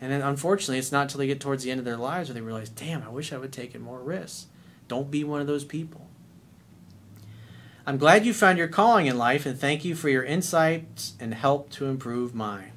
And 0.00 0.12
then 0.12 0.22
unfortunately, 0.22 0.78
it's 0.78 0.92
not 0.92 1.02
until 1.02 1.18
they 1.18 1.26
get 1.26 1.40
towards 1.40 1.64
the 1.64 1.70
end 1.70 1.78
of 1.78 1.84
their 1.84 1.96
lives 1.96 2.28
where 2.28 2.34
they 2.34 2.40
realize, 2.40 2.68
"Damn, 2.68 3.02
I 3.02 3.08
wish 3.08 3.32
I 3.32 3.38
would 3.38 3.52
taken 3.52 3.80
more 3.80 4.00
risks." 4.00 4.46
Don't 4.88 5.10
be 5.10 5.22
one 5.22 5.40
of 5.40 5.46
those 5.46 5.64
people. 5.64 6.06
I'm 7.86 7.96
glad 7.96 8.26
you 8.26 8.34
found 8.34 8.58
your 8.58 8.68
calling 8.68 9.06
in 9.06 9.16
life 9.16 9.46
and 9.46 9.58
thank 9.58 9.84
you 9.84 9.94
for 9.94 10.08
your 10.08 10.24
insights 10.24 11.14
and 11.20 11.32
help 11.32 11.70
to 11.70 11.86
improve 11.86 12.34
mine. 12.34 12.72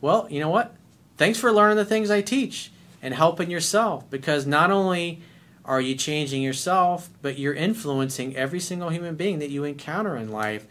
Well, 0.00 0.28
you 0.30 0.38
know 0.38 0.50
what? 0.50 0.76
Thanks 1.16 1.40
for 1.40 1.50
learning 1.50 1.76
the 1.76 1.84
things 1.84 2.10
I 2.10 2.20
teach 2.20 2.70
and 3.02 3.14
helping 3.14 3.50
yourself 3.50 4.08
because 4.10 4.46
not 4.46 4.70
only 4.70 5.22
are 5.64 5.80
you 5.80 5.96
changing 5.96 6.42
yourself, 6.42 7.10
but 7.20 7.38
you're 7.38 7.54
influencing 7.54 8.36
every 8.36 8.60
single 8.60 8.90
human 8.90 9.16
being 9.16 9.40
that 9.40 9.50
you 9.50 9.64
encounter 9.64 10.16
in 10.16 10.30
life 10.30 10.66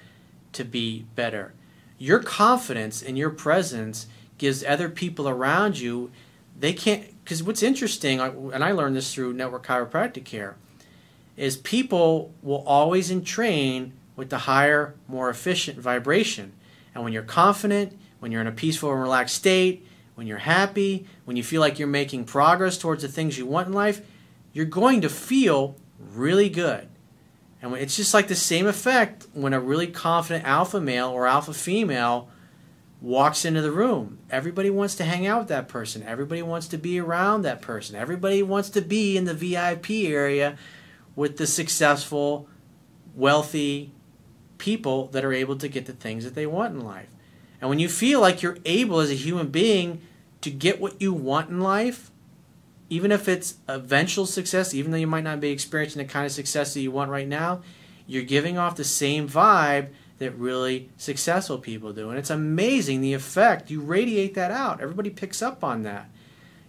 to 0.53 0.63
be 0.63 1.05
better. 1.15 1.53
Your 1.97 2.19
confidence 2.19 3.01
and 3.01 3.17
your 3.17 3.29
presence 3.29 4.07
gives 4.37 4.63
other 4.63 4.87
people 4.87 5.27
around 5.27 5.79
you 5.79 6.11
they 6.59 6.73
can't 6.73 7.16
because 7.27 7.43
what's 7.43 7.61
interesting 7.61 8.21
and 8.21 8.63
i 8.63 8.71
learned 8.71 8.95
this 8.95 9.13
through 9.13 9.33
network 9.33 9.65
chiropractic 9.65 10.23
care 10.23 10.55
is 11.35 11.57
people 11.57 12.33
will 12.41 12.63
always 12.65 13.11
entrain 13.11 13.91
with 14.15 14.29
the 14.29 14.39
higher 14.39 14.95
more 15.07 15.29
efficient 15.29 15.77
vibration. 15.77 16.53
And 16.95 17.03
when 17.03 17.11
you're 17.11 17.23
confident 17.23 17.99
when 18.19 18.31
you're 18.31 18.39
in 18.39 18.47
a 18.47 18.53
peaceful 18.53 18.93
and 18.93 19.01
relaxed 19.01 19.35
state 19.35 19.85
when 20.15 20.25
you're 20.25 20.37
happy 20.37 21.05
when 21.25 21.35
you 21.35 21.43
feel 21.43 21.59
like 21.59 21.77
you're 21.77 21.87
making 21.89 22.23
progress 22.23 22.77
towards 22.77 23.01
the 23.01 23.09
things 23.09 23.37
you 23.37 23.45
want 23.45 23.67
in 23.67 23.73
life 23.73 24.01
you're 24.53 24.65
going 24.65 25.01
to 25.01 25.09
feel 25.09 25.75
really 25.99 26.47
good. 26.47 26.87
And 27.61 27.73
it's 27.73 27.97
just 27.97 28.13
like 28.13 28.29
the 28.29 28.35
same 28.35 28.67
effect 28.67 29.27
when 29.33 29.53
a 29.53 29.59
really 29.59 29.87
confident 29.87 30.45
alpha 30.45 30.79
male 30.79 31.09
or 31.09 31.27
alpha 31.27 31.53
female 31.53 32.29
walks 33.01 33.45
into 33.45 33.61
the 33.61 33.71
room. 33.71 34.19
Everybody 34.29 34.69
wants 34.69 34.95
to 34.95 35.03
hang 35.03 35.27
out 35.27 35.39
with 35.39 35.47
that 35.49 35.67
person. 35.67 36.03
Everybody 36.03 36.41
wants 36.41 36.67
to 36.69 36.77
be 36.77 36.99
around 36.99 37.43
that 37.43 37.61
person. 37.61 37.95
Everybody 37.95 38.41
wants 38.41 38.69
to 38.71 38.81
be 38.81 39.17
in 39.17 39.25
the 39.25 39.33
VIP 39.33 39.91
area 39.91 40.57
with 41.15 41.37
the 41.37 41.47
successful, 41.47 42.47
wealthy 43.15 43.91
people 44.57 45.07
that 45.07 45.23
are 45.23 45.33
able 45.33 45.55
to 45.57 45.67
get 45.67 45.85
the 45.85 45.93
things 45.93 46.23
that 46.23 46.35
they 46.35 46.47
want 46.47 46.73
in 46.73 46.81
life. 46.81 47.09
And 47.61 47.69
when 47.69 47.79
you 47.79 47.89
feel 47.89 48.19
like 48.19 48.41
you're 48.41 48.57
able 48.65 48.99
as 48.99 49.11
a 49.11 49.15
human 49.15 49.47
being 49.47 50.01
to 50.41 50.51
get 50.51 50.79
what 50.79 51.01
you 51.01 51.13
want 51.13 51.49
in 51.49 51.59
life, 51.59 52.11
even 52.89 53.11
if 53.11 53.27
it's 53.27 53.55
eventual 53.67 54.25
success, 54.25 54.73
even 54.73 54.91
though 54.91 54.97
you 54.97 55.07
might 55.07 55.23
not 55.23 55.39
be 55.39 55.49
experiencing 55.49 56.01
the 56.01 56.07
kind 56.07 56.25
of 56.25 56.31
success 56.31 56.73
that 56.73 56.81
you 56.81 56.91
want 56.91 57.11
right 57.11 57.27
now, 57.27 57.61
you're 58.05 58.23
giving 58.23 58.57
off 58.57 58.75
the 58.75 58.83
same 58.83 59.27
vibe 59.27 59.89
that 60.19 60.31
really 60.31 60.89
successful 60.97 61.57
people 61.57 61.93
do. 61.93 62.09
And 62.09 62.17
it's 62.17 62.29
amazing 62.29 63.01
the 63.01 63.13
effect. 63.13 63.69
You 63.69 63.81
radiate 63.81 64.33
that 64.33 64.51
out. 64.51 64.81
Everybody 64.81 65.09
picks 65.09 65.41
up 65.41 65.63
on 65.63 65.83
that. 65.83 66.09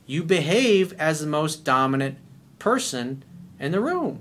You 0.07 0.23
behave 0.23 0.93
as 0.95 1.21
the 1.21 1.27
most 1.27 1.65
dominant 1.65 2.19
person 2.59 3.25
in 3.59 3.73
the 3.73 3.81
room. 3.81 4.21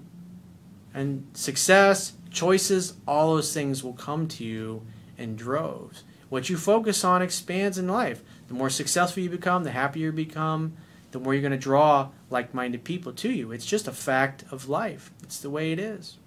And 0.94 1.28
success, 1.34 2.14
choices, 2.32 2.94
all 3.08 3.36
those 3.36 3.54
things 3.54 3.84
will 3.84 3.94
come 3.94 4.28
to 4.30 4.44
you 4.44 4.86
in 5.18 5.36
droves. 5.36 6.04
What 6.30 6.50
you 6.50 6.58
focus 6.58 7.04
on 7.04 7.22
expands 7.22 7.78
in 7.78 7.88
life. 7.88 8.24
The 8.48 8.54
more 8.54 8.70
successful 8.70 9.24
you 9.24 9.30
become, 9.30 9.64
the 9.64 9.72
happier 9.72 10.08
you 10.08 10.12
become, 10.12 10.74
the 11.12 11.20
more 11.20 11.34
you're 11.34 11.42
going 11.42 11.52
to 11.52 11.58
draw 11.58 12.10
like 12.30 12.54
minded 12.54 12.84
people 12.84 13.14
to 13.14 13.32
you. 13.32 13.52
It's 13.52 13.66
just 13.66 13.88
a 13.88 13.94
fact 13.94 14.44
of 14.52 14.70
life, 14.70 15.12
it's 15.24 15.40
the 15.40 15.50
way 15.50 15.72
it 15.72 15.80
is. 15.80 16.18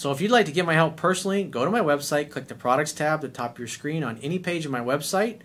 So 0.00 0.10
if 0.12 0.22
you'd 0.22 0.30
like 0.30 0.46
to 0.46 0.52
get 0.52 0.64
my 0.64 0.72
help 0.72 0.96
personally, 0.96 1.44
go 1.44 1.66
to 1.66 1.70
my 1.70 1.80
website, 1.80 2.30
click 2.30 2.48
the 2.48 2.54
products 2.54 2.92
tab 2.92 3.16
at 3.16 3.20
the 3.20 3.28
top 3.28 3.52
of 3.52 3.58
your 3.58 3.68
screen 3.68 4.02
on 4.02 4.16
any 4.22 4.38
page 4.38 4.64
of 4.64 4.72
my 4.72 4.80
website, 4.80 5.40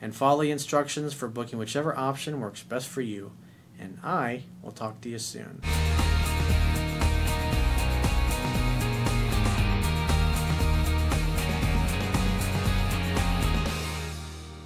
and 0.00 0.14
follow 0.14 0.42
the 0.42 0.52
instructions 0.52 1.12
for 1.12 1.26
booking 1.26 1.58
whichever 1.58 1.98
option 1.98 2.38
works 2.38 2.62
best 2.62 2.86
for 2.86 3.00
you. 3.00 3.32
And 3.80 3.98
I 4.04 4.44
will 4.62 4.70
talk 4.70 5.00
to 5.00 5.08
you 5.08 5.18
soon. 5.18 5.60